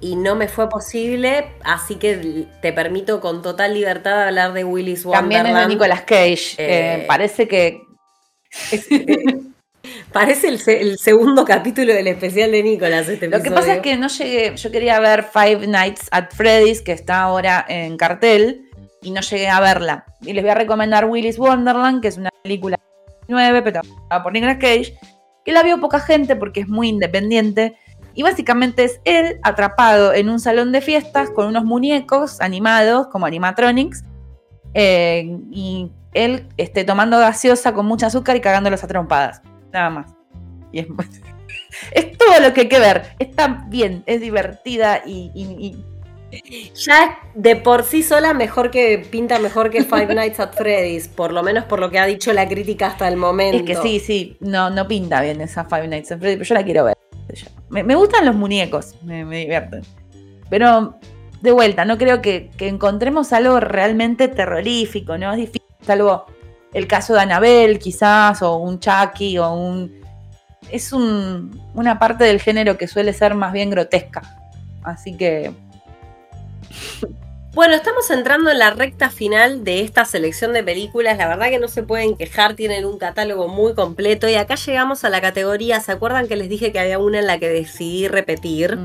[0.00, 5.04] y no me fue posible, así que te permito con total libertad hablar de Willis
[5.04, 5.32] Wonderland.
[5.32, 7.04] También es de Nicolas Cage.
[7.06, 7.82] parece que
[10.12, 13.08] Parece el, segundo capítulo del especial de Nicolás.
[13.08, 14.56] Este Lo que pasa es que no llegué.
[14.56, 18.64] Yo quería ver Five Nights at Freddy's, que está ahora en cartel,
[19.02, 20.04] y no llegué a verla.
[20.22, 22.78] Y les voy a recomendar Willis Wonderland, que es una película
[23.28, 23.80] 9, pero
[24.22, 24.96] por Nicolas Cage,
[25.44, 27.76] que la vio poca gente porque es muy independiente.
[28.14, 33.26] Y básicamente es él atrapado en un salón de fiestas con unos muñecos animados, como
[33.26, 34.04] animatronics,
[34.72, 39.42] eh, y él esté tomando gaseosa con mucha azúcar y cagándolos a trompadas.
[39.72, 40.14] Nada más.
[40.72, 40.86] Y es,
[41.92, 43.02] es, todo lo que hay que ver.
[43.18, 45.76] Está bien, es divertida y,
[46.74, 51.32] Ya de por sí sola mejor que pinta mejor que Five Nights at Freddy's, por
[51.32, 53.58] lo menos por lo que ha dicho la crítica hasta el momento.
[53.58, 56.54] Es que sí, sí, no, no pinta bien esa Five Nights at Freddy's, pero yo
[56.54, 56.96] la quiero ver.
[57.70, 59.82] Me, gustan los muñecos, me, me divierten.
[60.48, 60.96] Pero
[61.40, 65.32] de vuelta, no creo que, que, encontremos algo realmente terrorífico, ¿no?
[65.32, 66.26] Es difícil salvo
[66.72, 70.02] el caso de Anabel quizás, o un Chucky, o un...
[70.70, 74.22] Es una parte del género que suele ser más bien grotesca.
[74.82, 75.52] Así que...
[77.52, 81.16] Bueno, estamos entrando en la recta final de esta selección de películas.
[81.16, 84.28] La verdad que no se pueden quejar, tienen un catálogo muy completo.
[84.28, 87.28] Y acá llegamos a la categoría, ¿se acuerdan que les dije que había una en
[87.28, 88.76] la que decidí repetir?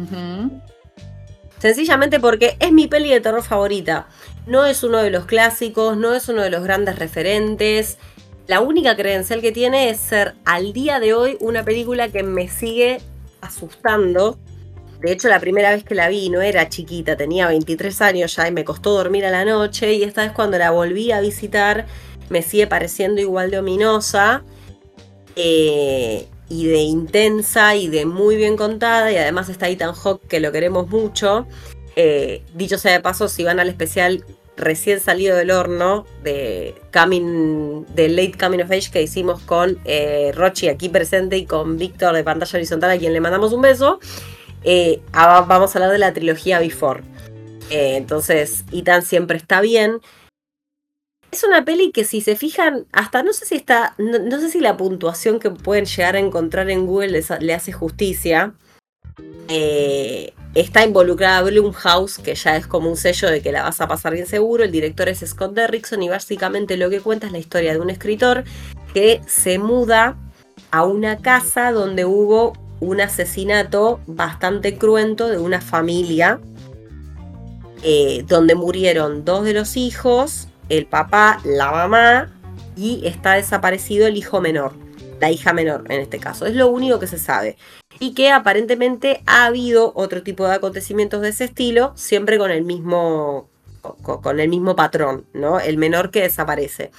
[1.58, 4.08] Sencillamente porque es mi peli de terror favorita.
[4.50, 8.00] No es uno de los clásicos, no es uno de los grandes referentes.
[8.47, 12.50] La única credencial que tiene es ser al día de hoy una película que me
[12.50, 13.00] sigue
[13.41, 14.39] asustando.
[15.02, 18.47] De hecho, la primera vez que la vi no era chiquita, tenía 23 años ya
[18.47, 19.93] y me costó dormir a la noche.
[19.93, 21.86] Y esta vez cuando la volví a visitar
[22.30, 24.43] me sigue pareciendo igual de ominosa.
[25.36, 29.12] Eh, y de intensa y de muy bien contada.
[29.12, 31.45] Y además está Ethan Hawke, que lo queremos mucho.
[31.95, 34.26] Eh, dicho sea de paso, si van al especial
[34.60, 40.32] recién salido del horno de Coming, de Late Coming of Age que hicimos con eh,
[40.36, 43.99] Rochi aquí presente y con Víctor de Pantalla Horizontal, a quien le mandamos un beso,
[44.64, 47.01] eh, vamos a hablar de la trilogía Before.
[47.70, 50.01] entonces, Ethan siempre está bien.
[51.32, 54.60] Es una peli que si se fijan, hasta no sé si está, no, sé si
[54.60, 58.55] la puntuación que pueden llegar a encontrar en Google le hace justicia.
[59.47, 63.88] Eh, está involucrada Blumhouse, que ya es como un sello de que la vas a
[63.88, 64.64] pasar bien seguro.
[64.64, 67.89] El director es Scott Derrickson y básicamente lo que cuenta es la historia de un
[67.89, 68.43] escritor
[68.93, 70.18] que se muda
[70.72, 76.39] a una casa donde hubo un asesinato bastante cruento de una familia
[77.84, 82.30] eh, donde murieron dos de los hijos, el papá, la mamá
[82.76, 84.74] y está desaparecido el hijo menor,
[85.20, 86.45] la hija menor en este caso.
[86.45, 87.57] Es lo único que se sabe.
[87.99, 92.63] Y que aparentemente ha habido otro tipo de acontecimientos de ese estilo, siempre con el
[92.63, 93.49] mismo
[94.01, 95.59] con, el mismo patrón, ¿no?
[95.59, 96.91] El menor que desaparece.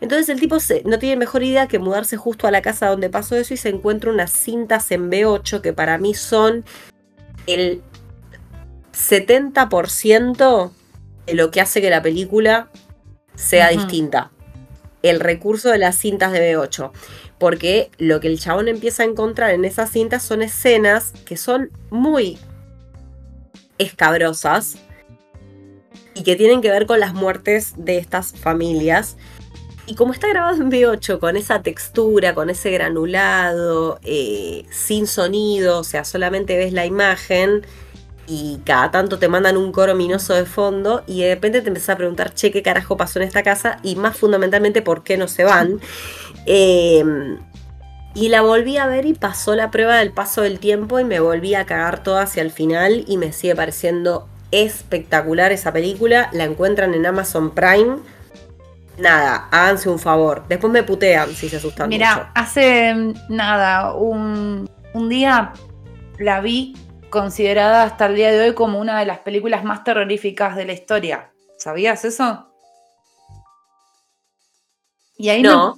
[0.00, 3.36] Entonces el tipo no tiene mejor idea que mudarse justo a la casa donde pasó
[3.36, 6.64] eso y se encuentra unas cintas en B8 que para mí son
[7.46, 7.82] el
[8.92, 10.70] 70%
[11.26, 12.70] de lo que hace que la película
[13.34, 14.30] sea distinta.
[15.02, 16.90] El recurso de las cintas de B8.
[17.38, 21.70] Porque lo que el chabón empieza a encontrar en esas cintas son escenas que son
[21.90, 22.38] muy
[23.78, 24.76] escabrosas
[26.14, 29.16] y que tienen que ver con las muertes de estas familias.
[29.86, 35.78] Y como está grabado en V8, con esa textura, con ese granulado, eh, sin sonido,
[35.78, 37.64] o sea, solamente ves la imagen
[38.26, 41.90] y cada tanto te mandan un coro minoso de fondo y de repente te empiezas
[41.90, 43.78] a preguntar, che, ¿qué carajo pasó en esta casa?
[43.84, 45.80] Y más fundamentalmente, ¿por qué no se van?
[46.46, 47.38] Em,
[48.14, 51.20] y la volví a ver y pasó la prueba del paso del tiempo y me
[51.20, 56.30] volví a cagar todo hacia el final y me sigue pareciendo espectacular esa película.
[56.32, 57.98] La encuentran en Amazon Prime.
[58.96, 60.44] Nada, háganse un favor.
[60.48, 61.90] Después me putean si se asustan.
[61.90, 62.94] Mira, hace
[63.28, 65.52] nada, un, un día
[66.18, 66.74] la vi
[67.10, 70.72] considerada hasta el día de hoy como una de las películas más terroríficas de la
[70.72, 71.32] historia.
[71.58, 72.46] ¿Sabías eso?
[75.18, 75.76] Y ahí no.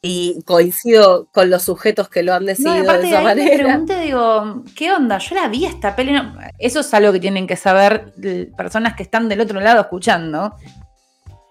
[0.00, 3.56] Y coincido con los sujetos que lo han decidido de esa manera.
[3.56, 5.18] Me pregunté, digo, ¿qué onda?
[5.18, 6.14] Yo la vi esta peli.
[6.58, 8.12] eso es algo que tienen que saber
[8.56, 10.54] personas que están del otro lado escuchando.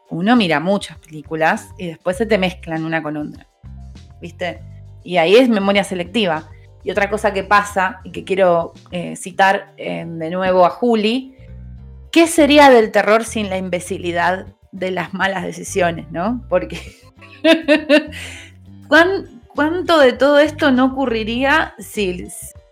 [0.09, 3.47] Uno mira muchas películas y después se te mezclan una con otra.
[4.21, 4.61] ¿Viste?
[5.03, 6.49] Y ahí es memoria selectiva.
[6.85, 11.35] Y otra cosa que pasa, y que quiero eh, citar eh, de nuevo a Juli,
[12.13, 16.43] ¿qué sería del terror sin la imbecilidad de las malas decisiones, no?
[16.49, 16.79] Porque
[19.55, 22.27] ¿cuánto de todo esto no ocurriría si,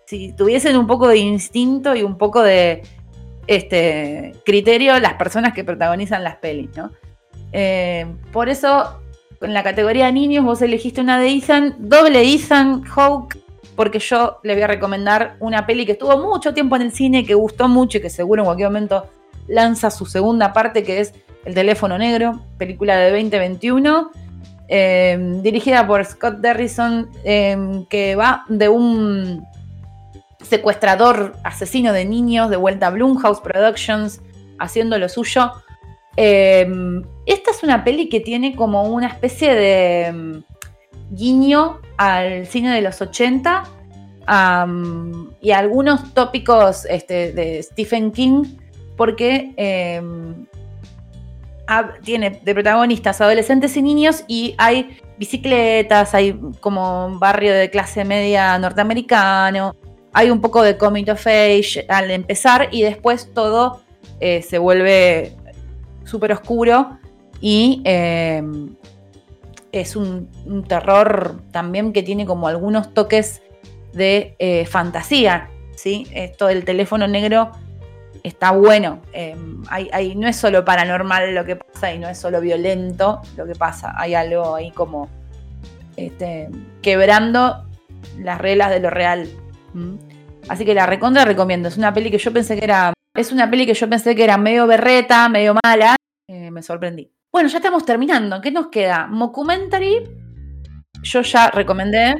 [0.05, 2.83] si tuviesen un poco de instinto y un poco de
[3.47, 6.91] este, criterio las personas que protagonizan las pelis, ¿no?
[7.51, 9.01] Eh, por eso,
[9.41, 13.37] en la categoría de niños, vos elegiste una de Ethan, doble Ethan Hawke,
[13.75, 17.25] porque yo le voy a recomendar una peli que estuvo mucho tiempo en el cine,
[17.25, 19.07] que gustó mucho y que seguro en cualquier momento
[19.47, 21.13] lanza su segunda parte, que es
[21.45, 24.11] El teléfono negro, película de 2021,
[24.67, 29.45] em, dirigida por Scott Derrison, em, que va de un
[30.41, 34.21] secuestrador asesino de niños de vuelta a Blumhouse Productions,
[34.59, 35.51] haciendo lo suyo.
[36.17, 40.43] Em, esta es una peli que tiene como una especie de
[41.11, 43.63] guiño al cine de los 80
[45.41, 48.43] y algunos tópicos este, de Stephen King,
[48.97, 49.53] porque
[52.03, 58.57] tiene de protagonistas adolescentes y niños y hay bicicletas, hay como barrio de clase media
[58.59, 59.75] norteamericano,
[60.13, 63.81] hay un poco de coming of age al empezar y después todo
[64.19, 65.35] eh, se vuelve
[66.05, 66.97] súper oscuro
[67.41, 68.75] y em,
[69.71, 70.29] es un,
[70.67, 73.41] terror también que tiene como algunos toques
[73.93, 76.07] de eh, fantasía, ¿sí?
[76.13, 77.51] Esto del teléfono negro
[78.27, 79.01] está bueno.
[79.13, 79.61] Em,
[80.15, 83.93] no es solo paranormal lo que pasa y no es solo violento lo que pasa.
[83.97, 85.09] Hay algo ahí como
[85.95, 86.49] este,
[86.81, 87.65] quebrando
[88.19, 89.29] las reglas de lo real.
[90.47, 91.69] Así que la recontra recomiendo.
[91.69, 92.93] Es una peli que yo pensé que era.
[93.13, 95.95] Es una peli que yo pensé que era medio berreta, medio mala.
[96.27, 97.11] Eh, me sorprendí.
[97.31, 98.41] Bueno, ya estamos terminando.
[98.41, 99.07] ¿Qué nos queda?
[99.07, 100.09] Mocumentary.
[101.03, 102.15] Yo ya recomendé.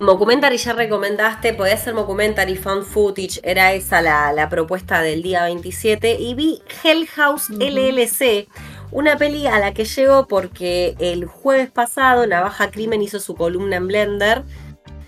[0.00, 6.20] Mocumentary ya recomendaste, podía ser Mocumentary Found Footage, era esa la, propuesta del día 27.
[6.20, 8.46] Y vi Hell House LLC,
[8.92, 13.74] una peli a la que llego porque el jueves pasado Navaja Crimen hizo su columna
[13.74, 14.44] en Blender,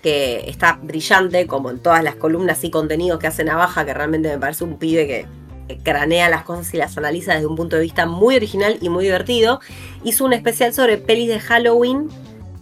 [0.03, 4.27] que está brillante, como en todas las columnas y contenidos que hace Navaja, que realmente
[4.27, 5.25] me parece un pibe que
[5.83, 9.05] cranea las cosas y las analiza desde un punto de vista muy original y muy
[9.05, 9.61] divertido.
[10.03, 12.09] Hizo un especial sobre pelis de Halloween,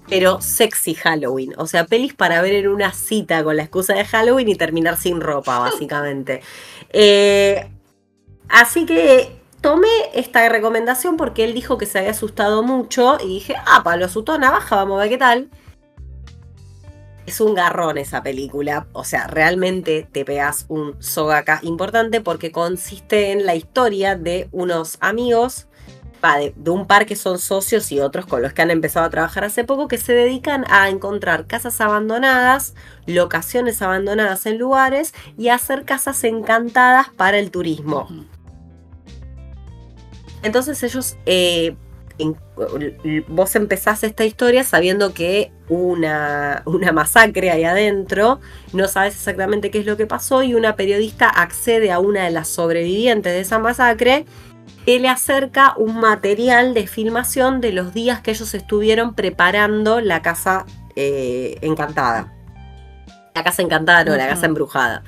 [0.10, 1.54] pero sexy Halloween.
[1.58, 4.98] O sea, pelis para ver en una cita con la excusa de Halloween y terminar
[4.98, 6.42] sin ropa, básicamente.
[6.92, 7.70] Eh,
[8.48, 13.56] así que tomé esta recomendación porque él dijo que se había asustado mucho y dije,
[13.66, 15.50] ah, para lo asustó navaja, vamos a ver qué tal
[17.30, 18.88] es un garrón esa película.
[18.92, 24.98] O sea, realmente te pegas un sogaca importante porque consiste en la historia de unos
[25.00, 25.68] amigos
[26.22, 29.44] de, un par que son socios y otros con los que han empezado a trabajar
[29.44, 32.74] hace poco, que se dedican a encontrar casas abandonadas,
[33.06, 38.08] locaciones abandonadas en lugares y a hacer casas encantadas para el turismo.
[40.42, 41.76] Entonces ellos, eh,
[43.28, 48.40] vos empezás esta historia sabiendo que una, una masacre ahí adentro,
[48.74, 52.32] no sabes exactamente qué es lo que pasó y una periodista accede a una de
[52.32, 54.26] las sobrevivientes de esa masacre
[54.86, 60.66] le acerca un material de filmación de los días que ellos estuvieron preparando la casa
[60.96, 62.34] eh, encantada.
[63.36, 65.04] La casa encantada, no, la casa embrujada.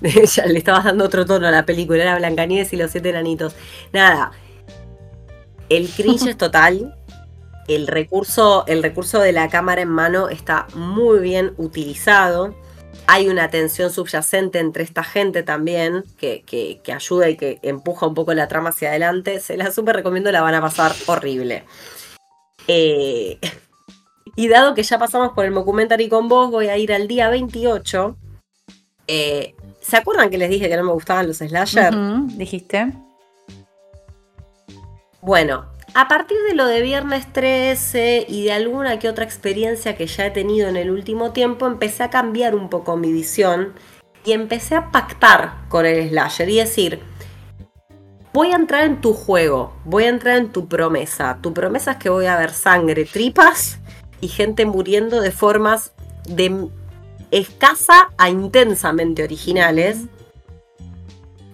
[0.00, 3.54] ya le estabas dando otro tono a la película, era Blancanieves y los siete enanitos.
[3.92, 4.32] Nada,
[5.68, 6.96] el cringe es total.
[7.68, 12.56] El recurso, el recurso de la cámara en mano está muy bien utilizado.
[13.12, 18.14] Hay una tensión subyacente entre esta gente también que, que, ayuda y que empuja un
[18.14, 19.40] poco la trama hacia adelante.
[19.40, 21.64] Se la súper recomiendo, la van a pasar horrible.
[22.68, 23.40] Eh,
[24.36, 27.28] y dado que ya pasamos por el documentary con vos, voy a ir al día
[27.30, 28.16] 28.
[29.08, 31.92] Eh, ¿Se acuerdan que les dije que no me gustaban los slasher?
[32.36, 32.92] dijiste.
[35.20, 40.06] Bueno, a partir de lo de viernes 13 y de alguna que otra experiencia que
[40.06, 43.72] ya he tenido en el último tiempo, empecé a cambiar un poco mi visión
[44.24, 47.00] y empecé a pactar con el slasher y decir,
[48.32, 51.38] voy a entrar en tu juego, voy a entrar en tu promesa.
[51.40, 53.78] Tu promesa es que voy a ver sangre, tripas
[54.20, 55.92] y gente muriendo de formas
[56.28, 56.68] de
[57.30, 60.04] escasa a intensamente originales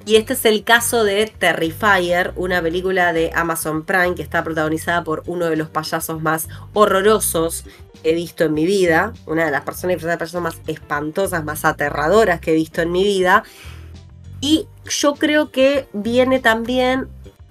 [0.06, 5.02] y este es el caso de Terrifier, una película de Amazon Prime que está protagonizada
[5.02, 7.64] por uno de los payasos más horrorosos
[8.00, 11.64] que he visto en mi vida, una de las personas de payasos más espantosas, más
[11.64, 13.42] aterradoras que he visto en mi vida.
[14.40, 17.08] Y yo creo que viene también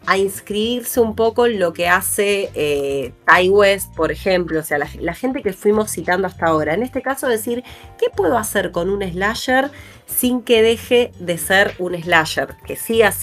[0.08, 3.14] a inscribirse un poco en lo que hace eh,
[3.50, 6.74] West, por ejemplo, o sea, la, gente que fuimos citando hasta ahora.
[6.74, 7.64] En este caso, decir,
[7.98, 9.72] ¿qué puedo hacer con un slasher
[10.06, 12.56] sin que deje de ser un slasher?
[12.66, 13.14] Que siga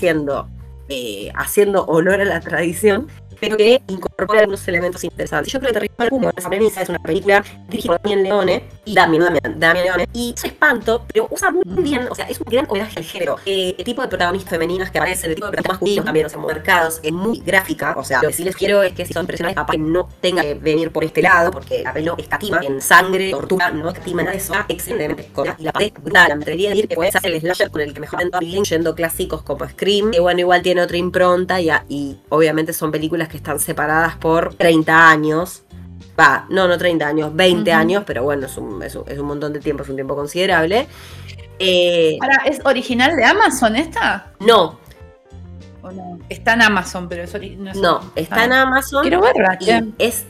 [0.89, 3.09] eh, haciendo honor a la tradición,
[3.43, 5.53] pero que incorpora algunos elementos interesantes.
[5.53, 8.95] Yo creo que Terrible Humo, esa premisa es una película dirigida por Damien Leone y
[8.95, 9.25] Damien,
[9.57, 13.01] Damien, Leone, y es espanto, pero usa muy bien, o sea, es un gran homenaje
[13.01, 13.37] al género.
[13.45, 16.29] Eh, el tipo de protagonistas femeninas que aparecen, el tipo de protagonistas masculinos también, o
[16.29, 19.13] sea, marcados, es muy gráfica, o sea, lo que sí les quiero es que si
[19.13, 22.15] son personajes, capaz que no tengan que venir por este lado, porque la peli no
[22.17, 26.43] escatima en sangre, tortura, no escatima nada de eso, excelentemente y la parte brutal, me
[26.43, 29.43] atrevería a decir que puede ser el slasher con el que mejor dentro yendo clásicos
[29.43, 33.59] como Scream, que bueno, igual tiene otra impronta y, y obviamente son películas que están
[33.59, 35.65] separadas por 30 años.
[36.19, 39.61] Va, no, no 30 años, 20 años, pero bueno, es un, es, un, montón de
[39.61, 40.87] tiempo, es un tiempo considerable.
[41.59, 44.33] Eh, ¿es original de Amazon esta?
[44.39, 44.79] No.
[46.29, 47.81] Está en Amazon, pero es original.
[47.81, 49.03] No, está en Amazon.
[49.03, 49.59] Quiero verla.
[49.99, 50.27] es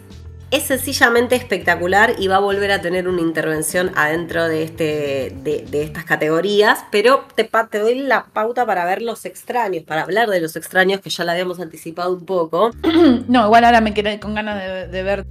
[0.53, 5.83] es sencillamente espectacular y va a volver a tener una intervención adentro de, este, de,
[5.83, 7.49] estas categorías, pero te,
[7.79, 11.33] doy la pauta para ver los extraños, para hablar de los extraños que ya la
[11.33, 12.71] habíamos anticipado un poco.
[13.29, 15.27] No, igual ahora me quedé con ganas de, ver.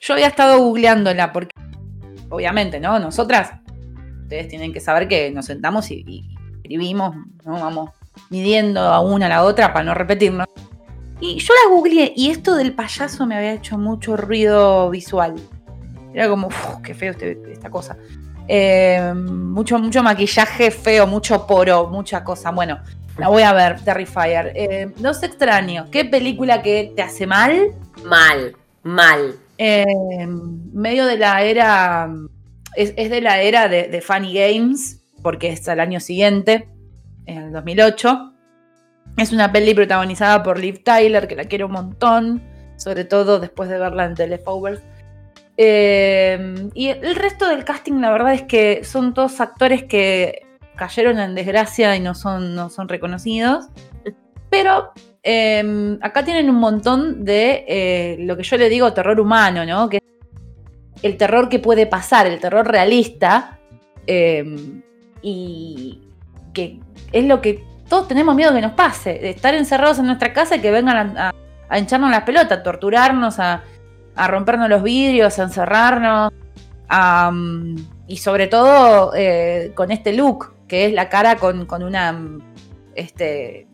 [0.00, 1.54] Yo había estado googleándola porque,
[2.28, 2.98] obviamente, ¿no?
[2.98, 3.52] Nosotras,
[4.22, 7.52] ustedes tienen que saber que nos sentamos y, y escribimos, ¿no?
[7.52, 7.90] Vamos
[8.30, 10.48] midiendo a una a la otra para no repetirnos.
[11.20, 15.34] Y yo la googleé y esto del payaso me había hecho mucho ruido visual.
[16.14, 17.96] Era como, uff, qué feo este, esta cosa.
[18.46, 22.50] Eh, mucho, mucho maquillaje feo, mucho poro, mucha cosa.
[22.50, 22.78] Bueno,
[23.18, 24.52] la voy a ver, Terrifier.
[24.54, 25.90] Eh, no sé extraño.
[25.90, 27.72] ¿Qué película que te hace mal?
[28.04, 29.34] Mal, mal.
[29.58, 29.84] Eh,
[30.72, 32.10] medio de la era.
[32.76, 36.68] Es, de la era de, de, Funny Games, porque es al año siguiente,
[37.26, 38.34] en el 2008.
[39.18, 42.40] Es una peli protagonizada por Liv Tyler, que la quiero un montón,
[42.76, 44.80] sobre todo después de verla en The Leftovers.
[45.56, 50.46] Eh, y el resto del casting, la verdad es que son todos actores que
[50.76, 53.66] cayeron en desgracia y no son, no son reconocidos.
[54.50, 54.92] Pero
[55.24, 59.88] eh, acá tienen un montón de eh, lo que yo le digo terror humano, ¿no?
[59.88, 59.98] Que
[61.02, 63.58] el terror que puede pasar, el terror realista.
[65.20, 66.02] y
[66.54, 66.80] que
[67.12, 70.56] es lo que todos tenemos miedo que nos pase, de estar encerrados en nuestra casa
[70.56, 71.32] y que vengan a,
[71.68, 73.62] a hincharnos las pelotas, a torturarnos, a,
[74.26, 76.32] rompernos los vidrios, a encerrarnos,
[78.06, 82.20] y sobre todo eh, con este look, que es la cara con, una
[82.94, 83.68] este,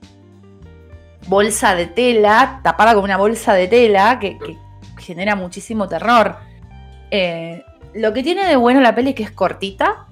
[1.28, 4.38] bolsa de tela, tapada con una bolsa de tela, que,
[4.98, 6.36] genera muchísimo terror.
[7.10, 7.62] Eh,
[7.94, 10.06] lo que tiene de bueno la peli es que es cortita,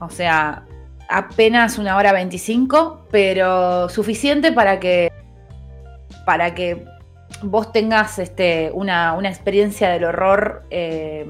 [0.00, 0.64] o sea,
[1.12, 5.12] apenas una hora 25, pero suficiente para que,
[6.24, 6.84] para que
[7.42, 11.26] vos tengas este, una, experiencia del horror eh,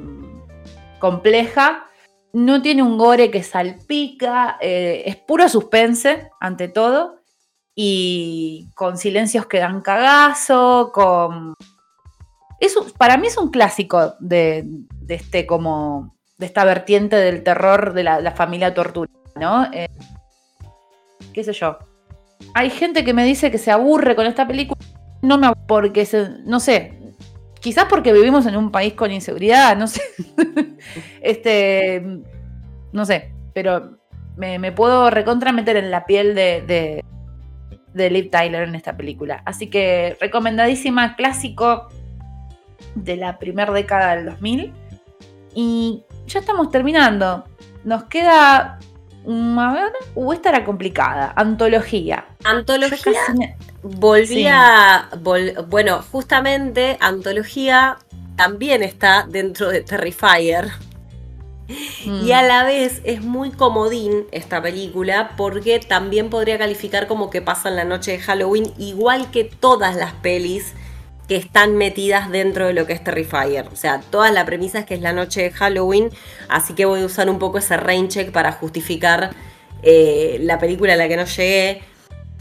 [0.99, 1.87] compleja.
[2.33, 7.23] No tiene un gore que salpica, eh, es puro suspense ante todo
[7.75, 11.55] y con silencios que dan cagazo, con...
[12.99, 14.67] para mí es un clásico de,
[15.09, 19.65] este como de esta vertiente del terror de la, familia tortura, ¿no?
[19.73, 19.89] Eh,
[21.33, 21.79] qué sé yo.
[22.55, 24.79] Hay gente que me dice que se aburre con esta película,
[25.23, 26.99] no me porque se, no sé,
[27.61, 30.03] quizás porque vivimos en un país con inseguridad, no sé.
[31.23, 32.03] este,
[32.93, 33.99] no sé, pero
[34.37, 37.03] me, puedo recontra meter en la piel de,
[37.95, 39.43] de Liv Tyler en esta película.
[39.45, 41.89] Así que recomendadísima, clásico
[42.95, 44.73] de la primera década del 2000.
[45.55, 47.45] Y ya estamos terminando.
[47.85, 48.79] Nos queda.
[49.25, 51.33] A ver, uh, esta era complicada.
[51.37, 52.25] Antología.
[52.45, 53.57] Antología.
[53.83, 55.09] Volvía.
[55.69, 57.99] bueno, justamente, Antología
[58.37, 60.71] también está dentro de Terrifier.
[62.05, 62.47] Y a mm.
[62.47, 67.77] la vez es muy comodín esta película porque también podría calificar como que pasa en
[67.77, 70.75] la noche de Halloween, igual que todas las pelis
[71.33, 73.67] que están metidas dentro de lo que es Terrifier.
[73.73, 76.11] O sea, toda la premisa es que es la noche de Halloween,
[76.51, 79.31] así que voy a usar un poco ese rain check para justificar
[79.83, 81.81] eh, la película a la que no llegué.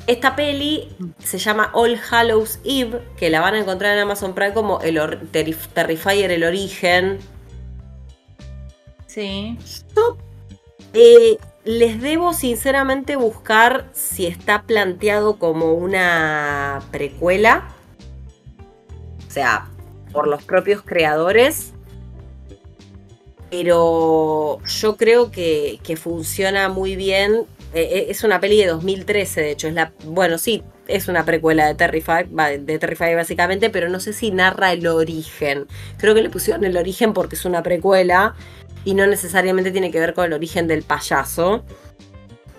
[0.08, 0.90] Esta peli
[1.20, 5.00] se llama All Hallows Eve, que la van a encontrar en Amazon Prime como el
[5.32, 7.20] Terrifier el origen,
[9.08, 9.58] Sí.
[10.94, 17.74] Eh, les debo sinceramente buscar si está planteado como una precuela.
[19.32, 19.66] O sea,
[20.12, 21.72] por los propios creadores.
[23.50, 27.46] Pero yo creo que, funciona muy bien.
[27.74, 29.70] Eh, eh, es una peli de 2013, de hecho.
[29.70, 32.26] Es la, bueno, sí, es una precuela de Terrify,
[32.60, 35.66] de Terrify básicamente, pero no sé si narra el origen.
[35.98, 38.36] Creo que le pusieron el origen porque es una precuela
[38.84, 41.64] y no necesariamente tiene que ver con el origen del payaso.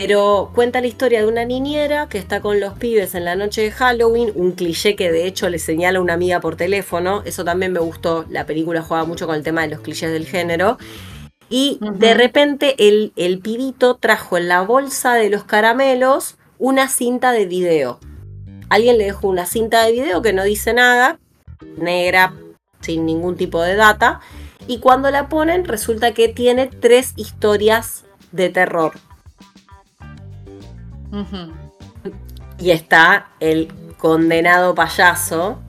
[0.05, 3.63] Pero cuenta la historia de una niñera que está con los pibes en la noche
[3.63, 7.71] de Halloween, un cliché que de hecho le señala una amiga por teléfono, eso también
[7.71, 10.77] me gustó, la película juega mucho con el tema de los clichés del género.
[11.49, 17.31] Y de repente el, el pibito trajo en la bolsa de los caramelos una cinta
[17.31, 18.01] de video.
[18.71, 21.21] Alguien le dejó una cinta de video que no dice nada,
[21.77, 22.35] negra,
[22.81, 24.19] sin ningún tipo de data,
[24.67, 28.03] y cuando la ponen resulta que tiene tres historias
[28.33, 28.95] de terror.
[32.59, 33.69] Y está el
[33.99, 35.61] condenado payaso.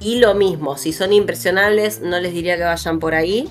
[0.00, 3.48] Y lo mismo, si son impresionables, no les diría que vayan por ahí.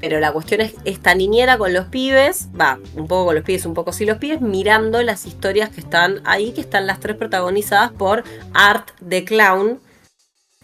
[0.00, 3.64] Pero la cuestión es esta niñera con los pibes, va, un poco con los pibes,
[3.64, 7.16] un poco sin los pibes, mirando las historias que están ahí, que están las tres
[7.16, 8.22] protagonizadas por
[8.52, 9.80] Art the Clown,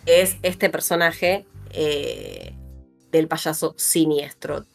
[0.04, 2.54] que es este personaje eh,
[3.10, 4.66] del payaso siniestro.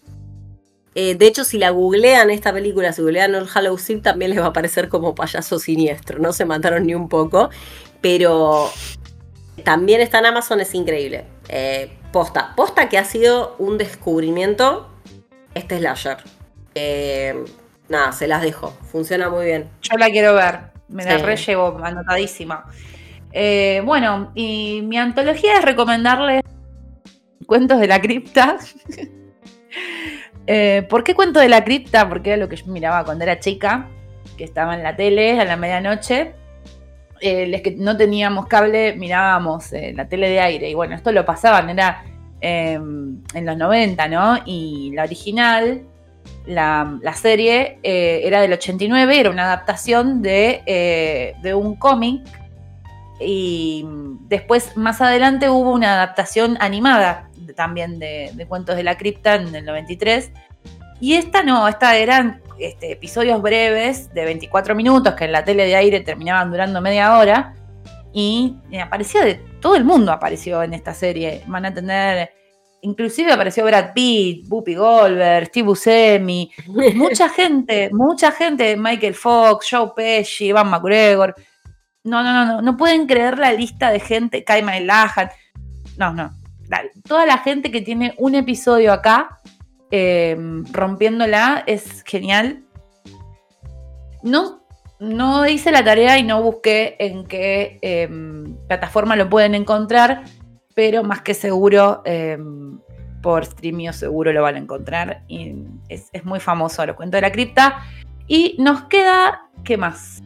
[1.00, 4.40] Eh, de hecho, si la googlean esta película, si googlean All Hallows Eve, también les
[4.40, 6.18] va a aparecer como payaso siniestro.
[6.18, 7.52] No se mataron ni un poco.
[8.02, 8.72] Pero
[9.64, 11.26] también está en Amazon, es increíble.
[11.50, 12.56] Eh, posta.
[12.56, 14.90] Posta que ha sido un descubrimiento
[15.54, 16.18] este slasher.
[16.74, 17.46] Eh,
[17.90, 18.72] nada, se las dejo.
[18.92, 19.70] Funciona muy bien.
[19.84, 20.72] Yo la quiero ver.
[20.88, 22.66] Me la re llevo anotadísima.
[23.84, 26.42] bueno, y mi antología es recomendarles
[27.46, 28.58] Cuentos de la cripta.
[30.48, 32.08] Eh, ¿Por qué cuento de la cripta?
[32.08, 33.88] Porque era lo que yo miraba cuando era chica,
[34.38, 36.34] que estaba en la tele a la medianoche.
[37.20, 40.70] Eh, los que no teníamos cable mirábamos eh, la tele de aire.
[40.70, 42.04] Y bueno, esto lo pasaban, era
[42.42, 44.38] em, en los 90, ¿no?
[44.46, 45.84] Y la original,
[46.46, 52.22] la, serie, era del 89, era una adaptación de un cómic
[53.20, 53.86] y
[54.28, 59.66] después, más adelante, hubo una adaptación animada también de, Cuentos de la Cripta en el
[59.66, 60.32] 93.
[61.00, 65.66] Y esta no, esta eran este, episodios breves de 24 minutos que en la tele
[65.66, 67.54] de aire terminaban durando media hora.
[68.14, 71.44] Y aparecía de todo el mundo apareció en esta serie.
[71.46, 72.32] Van a tener,
[72.82, 76.52] inclusive apareció Brad Pitt, Whoopi Goldberg, Steve Buscemi,
[76.96, 81.36] mucha gente, mucha gente, Michael Fox, Joe Pesci, Ivan McGregor.
[82.04, 85.30] No, no, no, no, no pueden creer la lista de gente, Kaima Lahan.
[85.98, 86.32] No, no,
[87.08, 89.40] toda la gente que tiene un episodio acá
[89.92, 92.64] em, rompiéndola es genial.
[94.24, 94.64] No,
[95.00, 100.24] no hice la tarea y no busqué en qué em, plataforma lo pueden encontrar,
[100.76, 102.80] pero más que seguro em,
[103.22, 105.24] por Streamio seguro lo van a encontrar.
[105.28, 105.56] Y
[105.90, 107.84] es, muy famoso, lo cuento de la cripta.
[108.28, 110.22] Y nos queda, ¿qué más?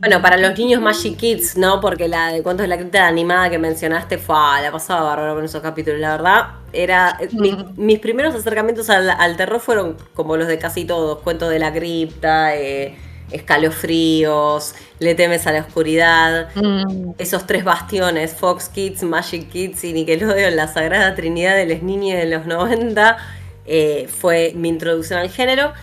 [0.00, 1.78] Bueno, para los niños Magic Kids, ¿no?
[1.82, 5.34] Porque la de cuentos de la cripta animada que mencionaste fue, ah, la pasaba bárbaro
[5.34, 6.00] con esos capítulos.
[6.00, 7.18] La verdad, era.
[7.20, 7.28] Eh,
[7.76, 12.56] mis primeros acercamientos al, terror fueron como los de casi todos: cuentos de la cripta,
[12.56, 12.96] eh,
[13.30, 16.48] escalofríos, le temes a la oscuridad.
[16.54, 17.10] Mm.
[17.18, 22.18] Esos tres bastiones, Fox Kids, Magic Kids y Nickelodeon, la sagrada trinidad de los niños
[22.18, 23.18] de los 90,
[23.66, 25.74] eh, fue mi introducción al género.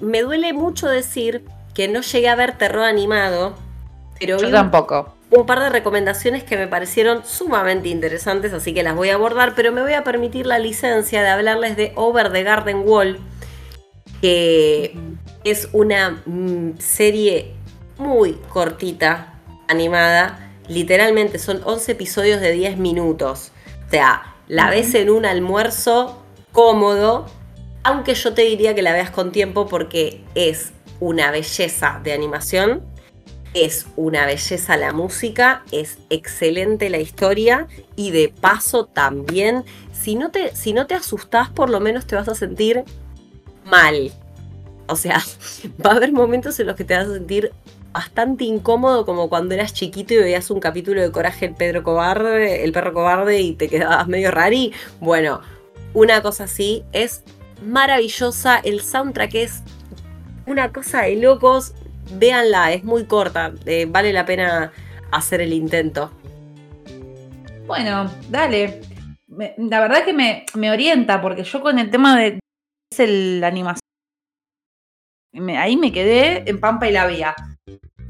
[0.00, 1.42] me duele mucho decir
[1.78, 3.54] que no llegué a ver terror animado,
[4.18, 5.14] pero Yo tampoco.
[5.30, 9.54] Un par de recomendaciones que me parecieron sumamente interesantes, así que las voy a abordar,
[9.54, 13.20] pero me voy a permitir la licencia de hablarles de Over the Garden Wall,
[14.20, 14.98] que
[15.44, 17.54] es una mm, serie
[17.96, 19.34] muy cortita,
[19.68, 20.50] animada.
[20.66, 23.52] Literalmente son 11 episodios de 10 minutos.
[23.86, 27.26] O sea, la ves en un almuerzo cómodo,
[27.84, 32.82] aunque yo te diría que la veas con tiempo porque es una belleza de animación,
[33.54, 37.66] es una belleza la música, es excelente la historia
[37.96, 42.16] y de paso también, si no te, si no te asustás, por lo menos te
[42.16, 42.84] vas a sentir
[43.64, 44.12] mal.
[44.86, 45.22] O sea,
[45.84, 47.52] va a haber momentos en los que te vas a sentir
[47.92, 52.62] bastante incómodo como cuando eras chiquito y veías un capítulo de Coraje el Pedro Cobarde,
[52.62, 54.72] el perro cobarde y te quedabas medio rari.
[55.00, 55.40] Bueno,
[55.94, 57.22] una cosa así es
[57.64, 59.62] maravillosa, el soundtrack es
[60.48, 61.74] una cosa de locos.
[62.12, 63.52] Véanla, es muy corta.
[63.66, 64.72] Eh, vale la pena
[65.10, 66.10] hacer el intento.
[67.66, 68.80] Bueno, dale.
[69.28, 72.38] la verdad que me, orienta, porque yo con el tema de
[72.90, 73.82] es el animación.
[75.56, 77.34] ahí me quedé en Pampa y la Vía.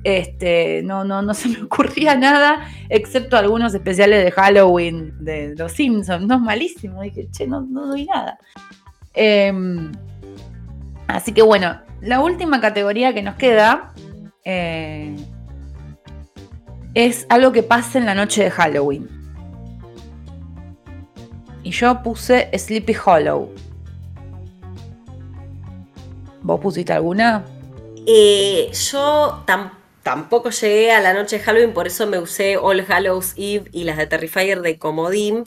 [0.05, 5.73] Este, no, no, no se me ocurría nada, excepto algunos especiales de Halloween de los
[5.73, 6.25] Simpsons.
[6.25, 7.03] No es malísimo.
[7.03, 8.39] Dije, che, no, no doy nada.
[9.13, 9.91] Em,
[11.09, 13.93] así que bueno, la última categoría que nos queda
[14.45, 15.17] eh,
[16.95, 19.09] es algo que pasa en la noche de Halloween.
[21.63, 23.53] Y yo puse Sleepy Hollow.
[26.43, 27.45] ¿Vos pusiste alguna?
[28.07, 29.45] Eh, yo
[30.03, 33.85] tampoco llegué a la noche de Halloween, por eso me usé All Hallows Eve y
[33.85, 35.45] las de Terrifier de Comodín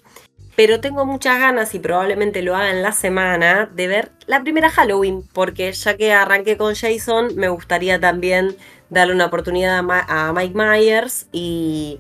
[0.55, 4.69] pero tengo muchas ganas y probablemente lo haga en la semana de ver la primera
[4.69, 8.55] Halloween, porque ya que arranqué con Jason, me gustaría también
[8.89, 11.99] darle una oportunidad a, Mike Myers y,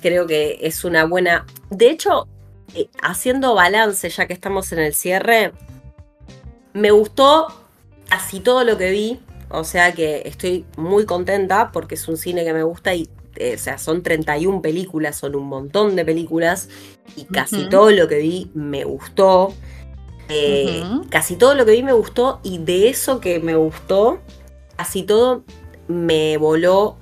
[0.00, 1.46] creo que es una buena...
[1.70, 2.28] De hecho,
[2.74, 5.52] eh, haciendo balance, ya que estamos en el cierre,
[6.72, 7.48] me gustó
[8.08, 12.44] casi todo lo que vi, o sea que estoy muy contenta porque es un cine
[12.44, 16.68] que me gusta y eh, o sea, son 31 películas, son un montón de películas
[17.16, 19.54] y casi todo lo que vi me gustó.
[20.28, 24.20] Eh, casi todo lo que vi me gustó y de eso que me gustó,
[24.76, 25.42] casi todo
[25.88, 26.96] me voló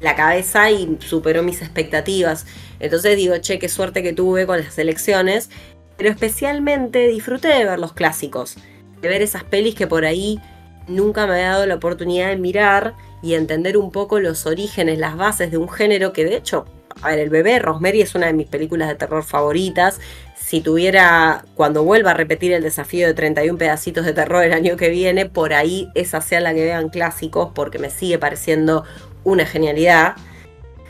[0.00, 2.46] la cabeza y superó mis expectativas.
[2.80, 5.50] Entonces digo, che, qué suerte que tuve con las elecciones,
[5.96, 8.56] pero especialmente disfruté de ver los clásicos,
[9.00, 10.40] de ver esas pelis que por ahí
[10.86, 15.16] nunca me había dado la oportunidad de mirar y entender un poco los orígenes, las
[15.16, 16.66] bases de un género que de hecho,
[17.02, 20.00] a ver, El bebé Rosemary es una de mis películas de terror favoritas.
[20.36, 24.76] Si tuviera, cuando vuelva a repetir el desafío de 31 pedacitos de terror el año
[24.76, 28.84] que viene, por ahí esa sea la que vean clásicos porque me sigue pareciendo
[29.24, 30.16] una genialidad.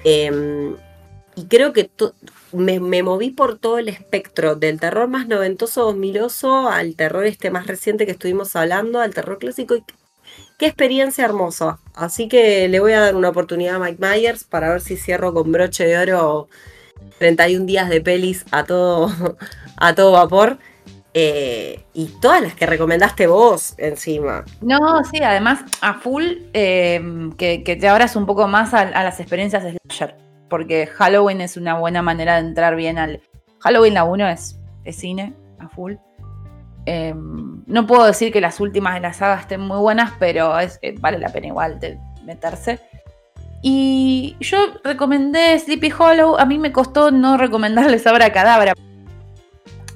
[0.04, 0.76] Em,
[1.34, 1.90] y creo que
[2.52, 6.20] me, me, moví por todo el espectro, del terror más noventoso, 2000
[6.70, 9.76] al terror este más reciente que estuvimos hablando, al terror clásico.
[9.76, 9.84] Y
[10.58, 11.78] qué experiencia hermosa.
[11.94, 15.32] Así que le voy a dar una oportunidad a Mike Myers para ver si cierro
[15.32, 16.48] con broche de oro
[17.18, 19.10] 31 días de pelis a todo,
[19.76, 20.58] a todo vapor.
[21.14, 24.44] Eh, y todas las que recomendaste vos encima.
[24.60, 29.64] No, sí, además a full eh, que, te abras un poco más a, las experiencias
[29.64, 30.16] de slasher,
[30.50, 33.22] porque Halloween es una buena manera de entrar bien al...
[33.60, 35.94] Halloween la 1 es, es cine, a full.
[36.90, 40.78] Em, no puedo decir que las últimas de la saga estén muy buenas, pero es,
[40.80, 42.80] eh, vale la pena igual de meterse.
[43.60, 46.38] Y yo recomendé Sleepy Hollow.
[46.38, 48.72] A mí me costó no recomendarles ahora Cadabra.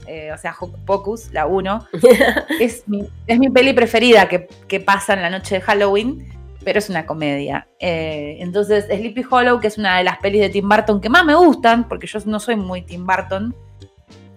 [0.07, 0.55] Eh, o sea,
[0.85, 1.89] Pocus, la 1.
[2.61, 6.29] es, mi, es mi peli preferida que, pasa en la noche de Halloween,
[6.63, 7.69] pero es una comedia.
[7.79, 11.25] Eh, entonces, Sleepy Hollow, que es una de las pelis de Tim Burton que más
[11.25, 13.55] me gustan, porque yo no soy muy Tim Burton.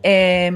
[0.03, 0.53] Eh,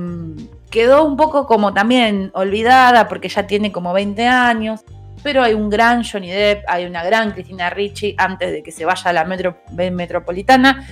[0.69, 4.81] quedó un poco como también olvidada porque ya tiene como 20 años,
[5.23, 8.85] pero hay un gran Johnny Depp, hay una gran Cristina Ricci antes de que se
[8.85, 10.87] vaya a la metro, metropolitana.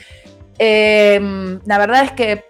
[0.58, 2.46] Em, la verdad es que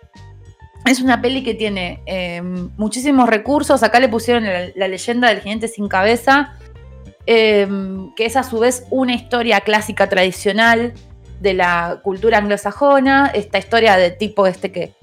[0.86, 3.84] es una peli que tiene em, muchísimos recursos.
[3.84, 6.54] Acá le pusieron la, leyenda del jinete sin cabeza.
[7.30, 10.94] em, que es a su vez una historia clásica tradicional
[11.42, 14.94] de la cultura anglosajona, esta historia de tipo este que,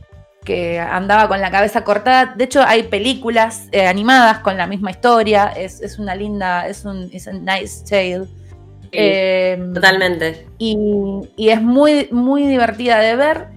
[0.45, 2.35] que andaba con la cabeza cortada.
[2.37, 7.11] De hecho, hay películas eh, animadas con la misma historia, es, una linda, es un
[7.13, 8.27] es nice tale.
[8.93, 10.47] Em, totalmente.
[10.59, 10.77] Y,
[11.37, 13.49] y, es muy, muy divertida de ver,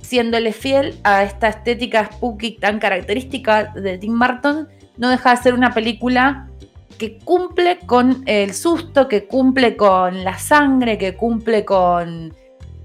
[0.00, 5.54] siéndole fiel a esta estética spooky tan característica de Tim Burton, no deja de ser
[5.54, 6.48] una película
[6.96, 12.32] que cumple con el susto, que cumple con la sangre, que cumple con,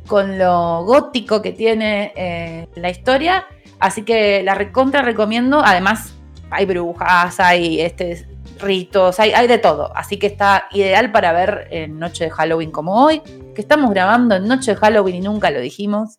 [0.08, 3.46] con lo gótico que tiene eh, la historia.
[3.80, 5.62] Así que la recontra recomiendo.
[5.64, 6.16] Además,
[6.50, 8.28] hay brujas, hay este,
[8.60, 9.96] ritos, hay, hay de todo.
[9.96, 13.22] Así que está ideal para ver en Noche de Halloween como hoy,
[13.54, 16.18] que estamos grabando en Noche de Halloween y nunca lo dijimos.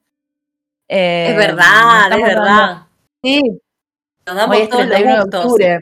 [0.87, 2.83] es verdad, es verdad.
[3.23, 3.61] sí.
[4.27, 5.81] Nos damos todos los octubre.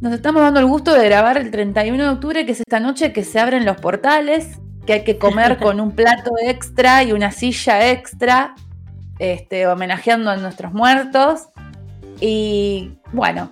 [0.00, 3.12] Nos estamos dando el gusto de grabar el 31 de octubre, que es esta noche
[3.12, 4.58] que se abren los portales,
[4.88, 8.54] que hay que comer con un plato extra y una silla extra,
[9.18, 11.50] este, homenajeando a nuestros muertos.
[12.22, 13.50] Y bueno,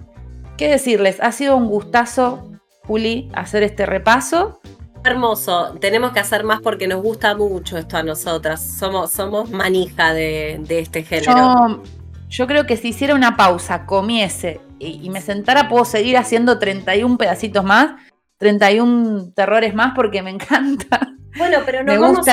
[0.57, 1.19] ¿qué decirles?
[1.21, 2.51] Ha sido un gustazo,
[2.87, 4.63] Juli, hacer este repaso.
[5.05, 8.67] Hermoso, tenemos que hacer más porque nos gusta mucho esto a nosotras.
[8.67, 11.83] Somos, somos manija de, este género.
[12.31, 17.19] yo creo que si hiciera una pausa, comiese y, me sentara, puedo seguir haciendo 31
[17.19, 18.01] pedacitos más,
[18.39, 21.13] 31 terrores más, porque me encanta.
[21.37, 22.27] Bueno, pero nos, vamos,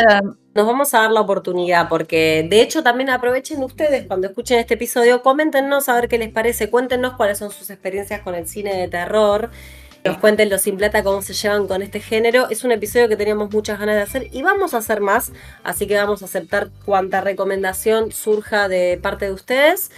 [0.53, 4.75] nos vamos a dar la oportunidad, porque de hecho también aprovechen ustedes cuando escuchen este
[4.75, 8.75] episodio, coméntenos a ver qué les parece, cuéntenos cuáles son sus experiencias con el cine
[8.75, 9.51] de terror.
[10.05, 12.49] Nos cuenten los sin plata cómo se llevan con este género.
[12.49, 15.31] Es un episodio que teníamos muchas ganas de hacer y vamos a hacer más.
[15.63, 19.91] Así que vamos a aceptar cuanta recomendación surja de parte de ustedes.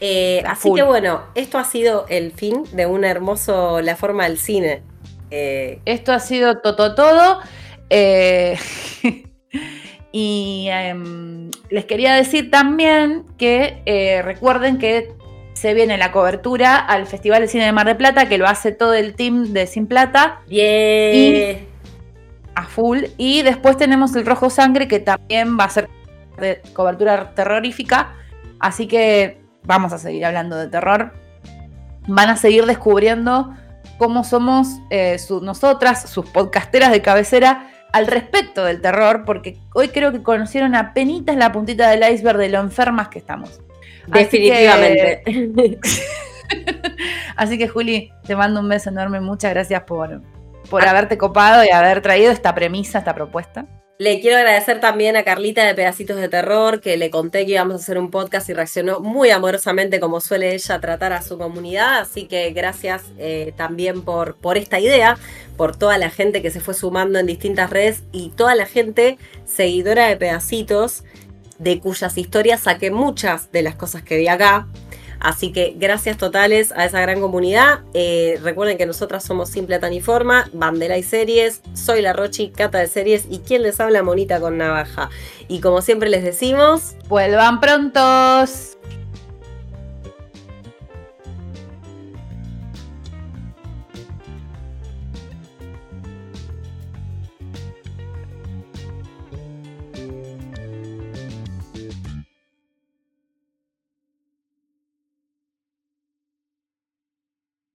[0.00, 4.38] Eh, así que bueno, esto ha sido el fin de un hermoso La forma del
[4.38, 4.82] cine.
[5.30, 7.40] Eh, esto ha sido todo todo.
[7.90, 8.58] Eh,
[10.12, 15.14] y em, les quería decir también que recuerden que
[15.56, 18.72] se viene la cobertura al Festival de Cine de Mar de Plata, que lo hace
[18.72, 20.40] todo el team de Sin Plata.
[20.48, 21.66] Bien.
[22.54, 23.04] a full.
[23.16, 25.88] Y después tenemos el Rojo Sangre, que también va a ser
[26.38, 28.14] de cobertura terrorífica.
[28.60, 31.12] Así que vamos a seguir hablando de terror,
[32.06, 33.54] van a seguir descubriendo
[33.98, 40.12] cómo somos eh, nosotras, sus podcasteras de cabecera, al respecto del terror, porque hoy creo
[40.12, 43.62] que conocieron a penitas la puntita del iceberg de lo enfermas que estamos.
[44.06, 45.22] Definitivamente.
[47.36, 49.20] Así que, Juli, te mando un beso enorme.
[49.20, 50.20] Muchas gracias por,
[50.68, 50.90] por ah.
[50.90, 53.64] haberte copado y haber traído esta premisa, esta propuesta.
[53.98, 57.76] Le quiero agradecer también a Carlita de Pedacitos de Terror, que le conté que íbamos
[57.76, 62.00] a hacer un podcast y reaccionó muy amorosamente como suele ella tratar a su comunidad.
[62.00, 65.16] Así que gracias eh, también por, por esta idea,
[65.56, 69.16] por toda la gente que se fue sumando en distintas redes y toda la gente
[69.46, 71.02] seguidora de Pedacitos,
[71.58, 74.66] de cuyas historias saqué muchas de las cosas que vi acá.
[75.20, 77.80] Así que gracias totales a esa gran comunidad.
[77.94, 81.62] Eh, recuerden que nosotras somos Simple Taniforma, Bandera y Series.
[81.74, 85.10] Soy la Rochi, Cata de Series y quien les habla Monita con Navaja.
[85.48, 88.75] Y como siempre les decimos, vuelvan prontos.